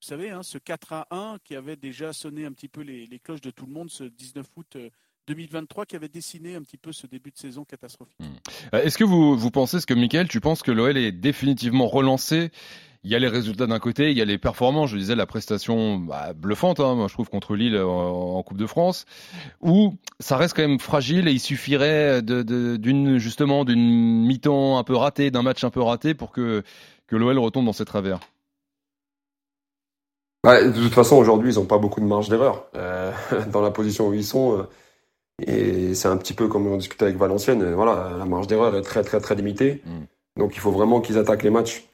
Vous 0.00 0.08
savez, 0.08 0.30
hein, 0.30 0.42
ce 0.42 0.58
4 0.58 0.92
à 0.92 1.06
1 1.10 1.38
qui 1.44 1.54
avait 1.54 1.76
déjà 1.76 2.12
sonné 2.12 2.44
un 2.46 2.52
petit 2.52 2.68
peu 2.68 2.82
les, 2.82 3.18
cloches 3.18 3.40
de 3.40 3.50
tout 3.50 3.66
le 3.66 3.72
monde 3.72 3.90
ce 3.90 4.04
19 4.04 4.46
août 4.56 4.76
2023, 5.26 5.82
euh, 5.82 5.86
qui 5.86 5.96
avait 5.96 6.08
dessiné 6.08 6.54
un 6.54 6.62
petit 6.62 6.76
peu 6.76 6.92
ce 6.92 7.06
début 7.06 7.30
de 7.30 7.38
saison 7.38 7.64
catastrophique. 7.64 8.18
Hmm. 8.20 8.76
Est-ce 8.76 8.96
que 8.96 9.04
vous, 9.04 9.36
vous 9.36 9.50
pensez, 9.50 9.80
ce 9.80 9.86
que 9.86 9.94
Michael, 9.94 10.28
tu 10.28 10.40
penses 10.40 10.62
que 10.62 10.70
l'OL 10.70 10.96
est 10.96 11.12
définitivement 11.12 11.88
relancé 11.88 12.50
il 13.06 13.12
y 13.12 13.14
a 13.14 13.20
les 13.20 13.28
résultats 13.28 13.68
d'un 13.68 13.78
côté, 13.78 14.10
il 14.10 14.18
y 14.18 14.20
a 14.20 14.24
les 14.24 14.36
performances. 14.36 14.90
Je 14.90 14.96
disais 14.96 15.14
la 15.14 15.26
prestation 15.26 15.96
bah, 15.96 16.32
bluffante, 16.34 16.80
hein, 16.80 16.96
moi 16.96 17.06
je 17.06 17.12
trouve 17.12 17.28
contre 17.28 17.54
Lille 17.54 17.78
en, 17.78 18.42
Coupe 18.42 18.58
de 18.58 18.66
France, 18.66 19.04
où 19.62 19.94
ça 20.18 20.36
reste 20.36 20.56
quand 20.56 20.66
même 20.66 20.80
fragile 20.80 21.28
et 21.28 21.30
il 21.30 21.38
suffirait 21.38 22.20
d'une 22.20 23.18
justement 23.18 23.64
d'une 23.64 24.26
mi-temps 24.26 24.76
un 24.76 24.82
peu 24.82 24.96
ratée, 24.96 25.30
d'un 25.30 25.42
match 25.42 25.62
un 25.62 25.70
peu 25.70 25.80
raté 25.80 26.14
pour 26.14 26.32
que 26.32 26.64
que 27.06 27.14
l'OL 27.14 27.38
retombe 27.38 27.66
dans 27.66 27.72
ses 27.72 27.84
travers. 27.84 28.18
Bah, 30.42 30.60
de 30.60 30.72
toute 30.72 30.92
façon, 30.92 31.14
aujourd'hui, 31.14 31.52
ils 31.52 31.60
n'ont 31.60 31.66
pas 31.66 31.78
beaucoup 31.78 32.00
de 32.00 32.06
marge 32.06 32.28
d'erreur 32.28 32.66
euh, 32.74 33.12
dans 33.52 33.60
la 33.60 33.70
position 33.70 34.08
où 34.08 34.14
ils 34.14 34.24
sont. 34.24 34.58
Euh, 34.58 34.62
et 35.46 35.94
c'est 35.94 36.08
un 36.08 36.16
petit 36.16 36.34
peu 36.34 36.48
comme 36.48 36.66
on 36.66 36.76
discutait 36.76 37.04
avec 37.04 37.16
Valenciennes. 37.16 37.72
Voilà, 37.72 38.16
la 38.18 38.24
marge 38.24 38.48
d'erreur 38.48 38.74
est 38.74 38.82
très 38.82 39.04
très 39.04 39.20
très 39.20 39.36
limitée. 39.36 39.80
Mm. 39.84 40.40
Donc 40.40 40.56
il 40.56 40.60
faut 40.60 40.72
vraiment 40.72 41.00
qu'ils 41.00 41.18
attaquent 41.18 41.44
les 41.44 41.50
matchs 41.50 41.84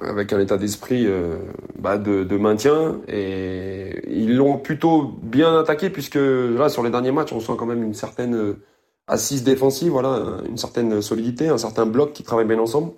avec 0.00 0.32
un 0.32 0.40
état 0.40 0.56
d'esprit 0.56 1.06
euh, 1.06 1.38
bah 1.78 1.98
de, 1.98 2.22
de, 2.22 2.36
maintien 2.36 3.00
et 3.08 4.00
ils 4.08 4.36
l'ont 4.36 4.58
plutôt 4.58 5.02
bien 5.22 5.58
attaqué 5.58 5.90
puisque 5.90 6.14
là 6.14 6.68
sur 6.68 6.84
les 6.84 6.90
derniers 6.90 7.10
matchs 7.10 7.32
on 7.32 7.40
sent 7.40 7.54
quand 7.58 7.66
même 7.66 7.82
une 7.82 7.94
certaine 7.94 8.34
euh, 8.34 8.62
assise 9.08 9.42
défensive 9.42 9.90
voilà 9.90 10.38
une 10.48 10.56
certaine 10.56 11.02
solidité 11.02 11.48
un 11.48 11.58
certain 11.58 11.86
bloc 11.86 12.12
qui 12.12 12.22
travaille 12.22 12.46
bien 12.46 12.60
ensemble 12.60 12.92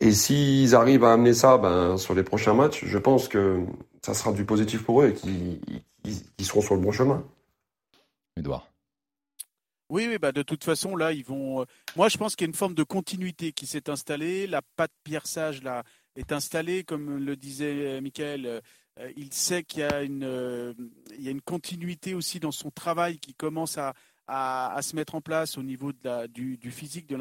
et 0.00 0.12
s'ils 0.12 0.74
arrivent 0.74 1.04
à 1.04 1.12
amener 1.12 1.34
ça 1.34 1.58
ben, 1.58 1.98
sur 1.98 2.14
les 2.14 2.22
prochains 2.22 2.54
matchs 2.54 2.84
je 2.86 2.98
pense 2.98 3.28
que 3.28 3.60
ça 4.00 4.14
sera 4.14 4.32
du 4.32 4.46
positif 4.46 4.84
pour 4.84 5.02
eux 5.02 5.08
et 5.08 5.14
qu'ils 5.14 6.46
seront 6.46 6.62
sur 6.62 6.76
le 6.76 6.80
bon 6.80 6.92
chemin 6.92 7.22
Edouard 8.38 8.66
oui, 9.88 10.06
oui, 10.08 10.18
bah 10.18 10.32
de 10.32 10.42
toute 10.42 10.64
façon, 10.64 10.96
là, 10.96 11.12
ils 11.12 11.24
vont. 11.24 11.60
Euh, 11.60 11.64
moi, 11.94 12.08
je 12.08 12.18
pense 12.18 12.34
qu'il 12.34 12.44
y 12.44 12.48
a 12.48 12.50
une 12.50 12.56
forme 12.56 12.74
de 12.74 12.82
continuité 12.82 13.52
qui 13.52 13.66
s'est 13.66 13.88
installée. 13.88 14.48
La 14.48 14.60
patte 14.60 14.90
Pierre 15.04 15.28
Sage, 15.28 15.62
là, 15.62 15.84
est 16.16 16.32
installé, 16.32 16.84
comme 16.84 17.18
le 17.18 17.36
disait 17.36 18.00
Michael. 18.00 18.62
Euh, 19.00 19.12
il 19.16 19.32
sait 19.32 19.62
qu'il 19.62 19.80
y, 19.80 19.82
a 19.82 20.02
une, 20.02 20.24
euh, 20.24 20.72
y 21.18 21.28
a 21.28 21.30
une 21.30 21.42
continuité 21.42 22.14
aussi 22.14 22.40
dans 22.40 22.52
son 22.52 22.70
travail 22.70 23.18
qui 23.18 23.34
commence 23.34 23.78
à, 23.78 23.94
à, 24.26 24.80
se 24.82 24.96
mettre 24.96 25.14
en 25.14 25.20
place 25.20 25.58
au 25.58 25.62
niveau 25.62 25.92
de 25.92 25.98
la, 26.04 26.28
du, 26.28 26.58
physique, 26.70 27.06
de 27.06 27.16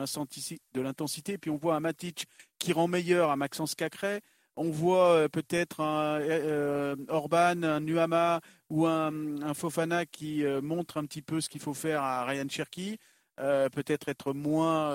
l'intensité. 0.81 1.37
Puis 1.37 1.51
on 1.51 1.57
voit 1.57 1.75
un 1.75 1.79
Matic 1.79 2.27
qui 2.59 2.73
rend 2.73 2.87
meilleur 2.87 3.29
à 3.29 3.35
Maxence 3.35 3.75
Cacré. 3.75 4.21
On 4.55 4.71
voit 4.71 5.09
euh, 5.11 5.27
peut-être 5.27 5.81
un 5.81 6.95
Orban, 7.09 7.63
un 7.63 7.81
Nuama 7.81 8.39
ou 8.69 8.87
un, 8.87 9.53
Fofana 9.53 10.05
qui 10.05 10.43
montre 10.63 10.97
un 10.97 11.05
petit 11.05 11.21
peu 11.21 11.41
ce 11.41 11.49
qu'il 11.49 11.61
faut 11.61 11.73
faire 11.73 12.01
à 12.01 12.25
Ryan 12.25 12.47
Cherky. 12.49 12.97
peut-être 13.37 14.07
être 14.07 14.33
moins, 14.33 14.91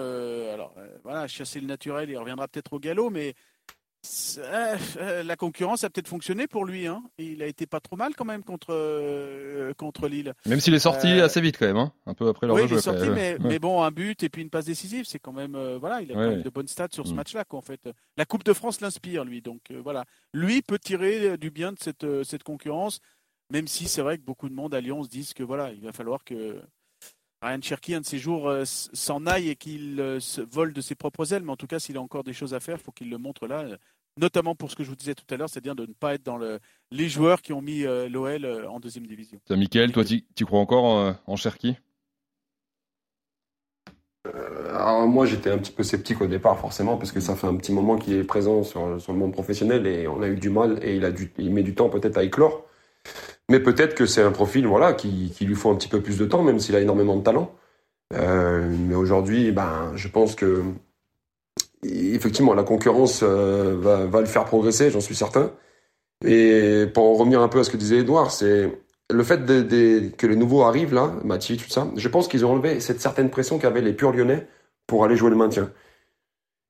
alors 0.53 0.75
voilà, 1.05 1.29
chasser 1.29 1.61
le 1.61 1.67
naturel, 1.67 2.09
il 2.09 2.17
reviendra 2.17 2.49
peut-être 2.49 2.73
au 2.73 2.81
galop, 2.81 3.11
mais 3.11 3.29
euh, 3.29 3.33
la 4.03 5.37
concurrence 5.37 5.85
a 5.85 5.91
peut-être 5.91 6.09
fonctionné 6.09 6.47
pour 6.47 6.65
lui. 6.65 6.87
Hein. 6.87 7.03
Il 7.19 7.43
a 7.43 7.47
été 7.47 7.67
pas 7.67 7.81
trop 7.81 7.97
mal 7.97 8.15
quand 8.15 8.25
même 8.25 8.43
contre, 8.43 8.69
euh, 8.71 9.73
contre 9.75 10.09
Lille. 10.09 10.35
Même 10.47 10.61
s'il 10.61 10.75
est 10.75 10.79
sorti 10.79 11.09
euh, 11.09 11.25
assez 11.25 11.41
vite 11.41 11.59
quand 11.59 11.67
même, 11.67 11.77
hein. 11.77 11.93
un 12.07 12.15
peu 12.15 12.29
après 12.29 12.47
leur 12.47 12.57
oui, 12.57 12.63
il 12.69 12.75
est 12.75 12.81
sorti, 12.81 13.09
mais, 13.11 13.37
mais, 13.41 13.59
bon, 13.59 13.83
un 13.83 13.91
but 13.91 14.23
et 14.23 14.29
puis 14.29 14.43
une 14.43 14.51
passe 14.51 14.65
décisive, 14.67 15.05
c'est 15.05 15.19
quand 15.19 15.33
même 15.33 15.57
voilà, 15.81 16.03
il 16.03 16.11
a 16.11 16.15
quand 16.15 16.21
même 16.31 16.43
de 16.43 16.51
bonnes 16.51 16.69
stats 16.69 16.89
sur 16.93 17.07
ce 17.07 17.13
mm. 17.13 17.17
match-là. 17.17 17.45
En 17.51 17.61
fait, 17.61 17.81
la 18.17 18.25
Coupe 18.25 18.45
de 18.45 18.53
France 18.53 18.81
l'inspire 18.81 19.25
lui, 19.25 19.43
donc 19.43 19.61
voilà, 19.83 20.05
lui 20.33 20.63
peut 20.63 20.79
tirer 20.79 21.37
du 21.37 21.51
bien 21.51 21.73
de 21.73 21.79
cette, 21.79 22.07
cette 22.25 22.43
concurrence, 22.43 23.01
même 23.51 23.67
si 23.67 23.89
c'est 23.89 24.03
vrai 24.03 24.19
que 24.19 24.23
beaucoup 24.23 24.49
de 24.49 24.55
monde 24.55 24.75
à 24.75 24.81
Lyon 24.81 25.03
se 25.03 25.09
disent 25.09 25.35
que 25.35 25.43
voilà, 25.43 25.73
il 25.73 25.81
va 25.81 25.93
falloir 25.93 26.25
que 26.25 26.61
Ryan 27.43 27.61
Cherky, 27.63 27.95
un 27.95 28.01
de 28.01 28.07
ces 28.07 28.19
jours, 28.19 28.53
s'en 28.65 29.27
aille 29.27 29.49
et 29.49 29.57
qu'il 29.57 30.19
se 30.21 30.41
vole 30.41 30.73
de 30.73 30.81
ses 30.81 30.95
propres 30.95 31.33
ailes. 31.33 31.43
Mais 31.43 31.53
en 31.53 31.57
tout 31.57 31.67
cas, 31.67 31.79
s'il 31.79 31.97
a 31.97 32.01
encore 32.01 32.23
des 32.23 32.35
choses 32.35 32.55
à 32.55 32.61
faire, 32.61 32.77
il 32.77 32.83
faut 32.83 32.93
qu'il 32.93 33.09
le 33.09 33.19
montre 33.19 33.47
là 33.47 33.65
notamment 34.17 34.55
pour 34.55 34.71
ce 34.71 34.77
que 34.77 34.85
je 34.85 34.89
vous 34.89 34.97
disais 34.97 35.15
tout 35.15 35.25
à 35.31 35.37
l'heure, 35.37 35.49
c'est-à-dire 35.49 35.75
de 35.75 35.87
ne 35.87 35.93
pas 35.93 36.15
être 36.15 36.23
dans 36.23 36.37
le, 36.37 36.59
les 36.91 37.09
joueurs 37.09 37.43
qui 37.43 37.53
ont 37.53 37.63
mis 37.63 37.85
euh, 37.85 38.09
l'OL 38.09 38.45
euh, 38.45 38.69
en 38.69 38.81
deuxième 38.81 39.07
division. 39.07 39.41
Ça, 39.49 39.57
Michael, 39.57 39.93
toi, 39.93 40.05
tu 40.05 40.45
crois 40.45 40.61
encore 40.61 40.99
euh, 40.99 41.13
en 41.27 41.37
Cherki? 41.37 41.77
Alors 44.69 45.09
moi 45.09 45.25
j'étais 45.25 45.51
un 45.51 45.57
petit 45.57 45.73
peu 45.73 45.83
sceptique 45.83 46.21
au 46.21 46.27
départ 46.27 46.59
forcément 46.59 46.99
parce 46.99 47.11
que 47.11 47.21
ça 47.21 47.35
fait 47.35 47.47
un 47.47 47.57
petit 47.57 47.73
moment 47.73 47.97
qu'il 47.97 48.15
est 48.15 48.23
présent 48.23 48.63
sur, 48.63 49.01
sur, 49.01 49.13
le 49.13 49.19
monde 49.19 49.33
professionnel 49.33 49.87
et 49.87 50.07
on 50.07 50.21
a 50.21 50.29
eu 50.29 50.37
du 50.37 50.51
mal 50.51 50.79
et 50.83 50.97
il 50.97 51.07
a 51.07 51.11
du, 51.11 51.33
il 51.39 51.51
met 51.51 51.63
du 51.63 51.75
temps 51.75 51.89
peut-être 51.89 52.19
à 52.19 52.23
éclore. 52.23 52.67
Mais 53.51 53.61
peut-être 53.61 53.95
que 53.95 54.07
c'est 54.07 54.23
un 54.23 54.33
profil 54.33 54.67
voilà 54.67 54.95
qui, 54.95 55.33
qui, 55.37 55.45
lui 55.45 55.55
faut 55.55 55.71
un 55.71 55.77
petit 55.77 55.89
peu 55.89 56.01
plus 56.01 56.17
de 56.17 56.25
temps 56.25 56.43
même 56.43 56.59
s'il 56.59 56.75
a 56.77 56.81
énormément 56.81 57.17
de 57.17 57.23
talent. 57.23 57.53
mais 58.13 58.95
aujourd'hui 58.95 59.53
ben 59.53 59.93
je 59.97 60.09
pense 60.09 60.35
que 60.35 60.63
effectivement, 61.83 62.55
la 62.55 62.63
concurrence 62.63 63.21
euh, 63.23 63.77
va, 63.79 64.07
va, 64.07 64.21
le 64.21 64.27
faire 64.27 64.45
progresser, 64.45 64.91
j'en 64.91 65.01
suis 65.01 65.15
certain. 65.15 65.53
Et 66.25 66.87
pour 66.93 67.05
en 67.05 67.15
revenir 67.15 67.41
un 67.41 67.49
peu 67.49 67.61
à 67.61 67.65
ce 67.65 67.71
que 67.71 67.77
disait 67.77 67.99
Edouard, 67.99 68.31
c'est 68.31 68.71
le 69.11 69.25
fait 69.25 69.41
que 70.17 70.27
les 70.27 70.37
nouveaux 70.37 70.63
arrivent 70.63 70.95
là, 70.95 71.13
Mathieu, 71.25 71.57
tout 71.57 71.69
ça. 71.69 71.89
Je 71.97 72.09
pense 72.09 72.29
qu'ils 72.29 72.45
ont 72.45 72.53
enlevé 72.53 72.81
cette 72.81 73.01
certaine 73.01 73.31
pression 73.31 73.59
qu'avaient 73.59 73.81
les 73.81 73.95
purs 73.95 74.13
lyonnais 74.13 74.47
pour 74.87 75.05
aller 75.05 75.17
jouer 75.17 75.31
le 75.31 75.37
maintien. 75.37 75.71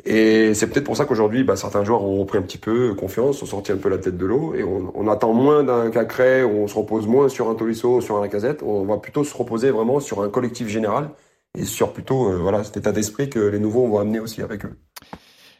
Et 0.05 0.55
c'est 0.55 0.69
peut-être 0.69 0.85
pour 0.85 0.97
ça 0.97 1.05
qu'aujourd'hui, 1.05 1.45
bah, 1.45 1.57
certains 1.57 1.85
joueurs 1.85 2.03
ont 2.03 2.21
repris 2.21 2.39
un 2.39 2.43
petit 2.43 2.59
peu 2.59 2.95
confiance, 2.95 3.43
ont 3.43 3.47
sorti 3.47 3.73
un 3.73 3.77
peu 3.77 3.89
la 3.89 3.99
tête 3.99 4.17
de 4.17 4.27
l'eau, 4.27 4.55
et 4.55 4.65
on, 4.65 5.09
attend 5.09 5.33
moins 5.33 5.65
d'un 5.65 5.91
Cacré, 5.91 6.45
on 6.45 6.69
se 6.69 6.75
repose 6.75 7.07
moins 7.07 7.29
sur 7.29 7.51
un 7.51 7.55
Tolisso, 7.55 8.01
sur 8.01 8.17
un 8.17 8.21
Lacazette, 8.21 8.63
on 8.63 8.85
va 8.85 8.97
plutôt 8.99 9.25
se 9.25 9.37
reposer 9.37 9.71
vraiment 9.71 10.01
sur 10.01 10.23
un 10.23 10.29
collectif 10.29 10.69
général, 10.69 11.11
et 11.59 11.65
sur 11.65 11.93
plutôt 11.93 12.31
euh, 12.31 12.37
voilà, 12.37 12.63
cet 12.65 12.77
état 12.77 12.93
d'esprit 12.93 13.29
que 13.29 13.41
les 13.41 13.59
nouveaux 13.59 13.87
vont 13.87 13.99
amener 13.99 14.21
aussi 14.21 14.41
avec 14.43 14.65
eux. 14.65 14.77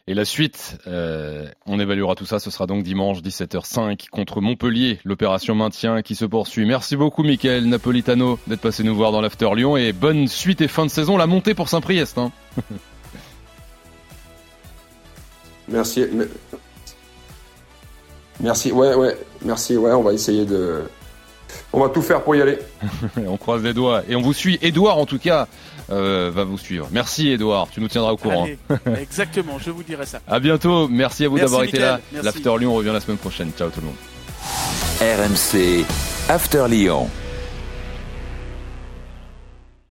Et 0.07 0.13
la 0.15 0.25
suite, 0.25 0.77
euh, 0.87 1.47
on 1.67 1.79
évaluera 1.79 2.15
tout 2.15 2.25
ça, 2.25 2.39
ce 2.39 2.49
sera 2.49 2.65
donc 2.65 2.83
dimanche 2.83 3.21
17h05 3.21 4.09
contre 4.09 4.41
Montpellier, 4.41 4.99
l'opération 5.05 5.53
maintien 5.53 6.01
qui 6.01 6.15
se 6.15 6.25
poursuit. 6.25 6.65
Merci 6.65 6.95
beaucoup 6.95 7.23
Michael 7.23 7.65
Napolitano 7.65 8.39
d'être 8.47 8.61
passé 8.61 8.83
nous 8.83 8.95
voir 8.95 9.11
dans 9.11 9.21
l'After 9.21 9.49
Lyon 9.55 9.77
et 9.77 9.93
bonne 9.93 10.27
suite 10.27 10.61
et 10.61 10.67
fin 10.67 10.85
de 10.85 10.91
saison, 10.91 11.17
la 11.17 11.27
montée 11.27 11.53
pour 11.53 11.69
Saint-Priest. 11.69 12.17
Hein. 12.17 12.31
merci. 15.71 16.05
Merci, 18.39 18.71
ouais, 18.71 18.95
ouais, 18.95 19.17
merci, 19.43 19.77
ouais, 19.77 19.91
on 19.91 20.01
va 20.01 20.13
essayer 20.13 20.45
de... 20.45 20.83
On 21.73 21.81
va 21.81 21.89
tout 21.89 22.01
faire 22.01 22.23
pour 22.23 22.35
y 22.35 22.41
aller. 22.41 22.57
on 23.27 23.37
croise 23.37 23.61
les 23.61 23.73
doigts 23.73 24.03
et 24.07 24.15
on 24.15 24.21
vous 24.21 24.33
suit. 24.33 24.57
Edouard 24.61 24.97
en 24.97 25.05
tout 25.05 25.19
cas 25.19 25.47
euh, 25.89 26.31
va 26.33 26.43
vous 26.43 26.57
suivre. 26.57 26.87
Merci 26.91 27.29
Edouard, 27.29 27.67
tu 27.69 27.81
nous 27.81 27.87
tiendras 27.87 28.11
au 28.11 28.17
courant. 28.17 28.47
exactement, 28.99 29.59
je 29.59 29.69
vous 29.69 29.83
dirai 29.83 30.05
ça. 30.05 30.21
À 30.27 30.39
bientôt, 30.39 30.87
merci 30.87 31.25
à 31.25 31.29
vous 31.29 31.37
d'avoir 31.37 31.63
été 31.63 31.79
là. 31.79 31.99
L'After 32.23 32.53
Lyon 32.57 32.73
revient 32.73 32.91
la 32.93 33.01
semaine 33.01 33.17
prochaine. 33.17 33.51
Ciao 33.57 33.69
tout 33.69 33.81
le 33.81 33.87
monde. 33.87 33.95
RMC 35.01 35.85
After 36.29 36.65
Lyon. 36.69 37.09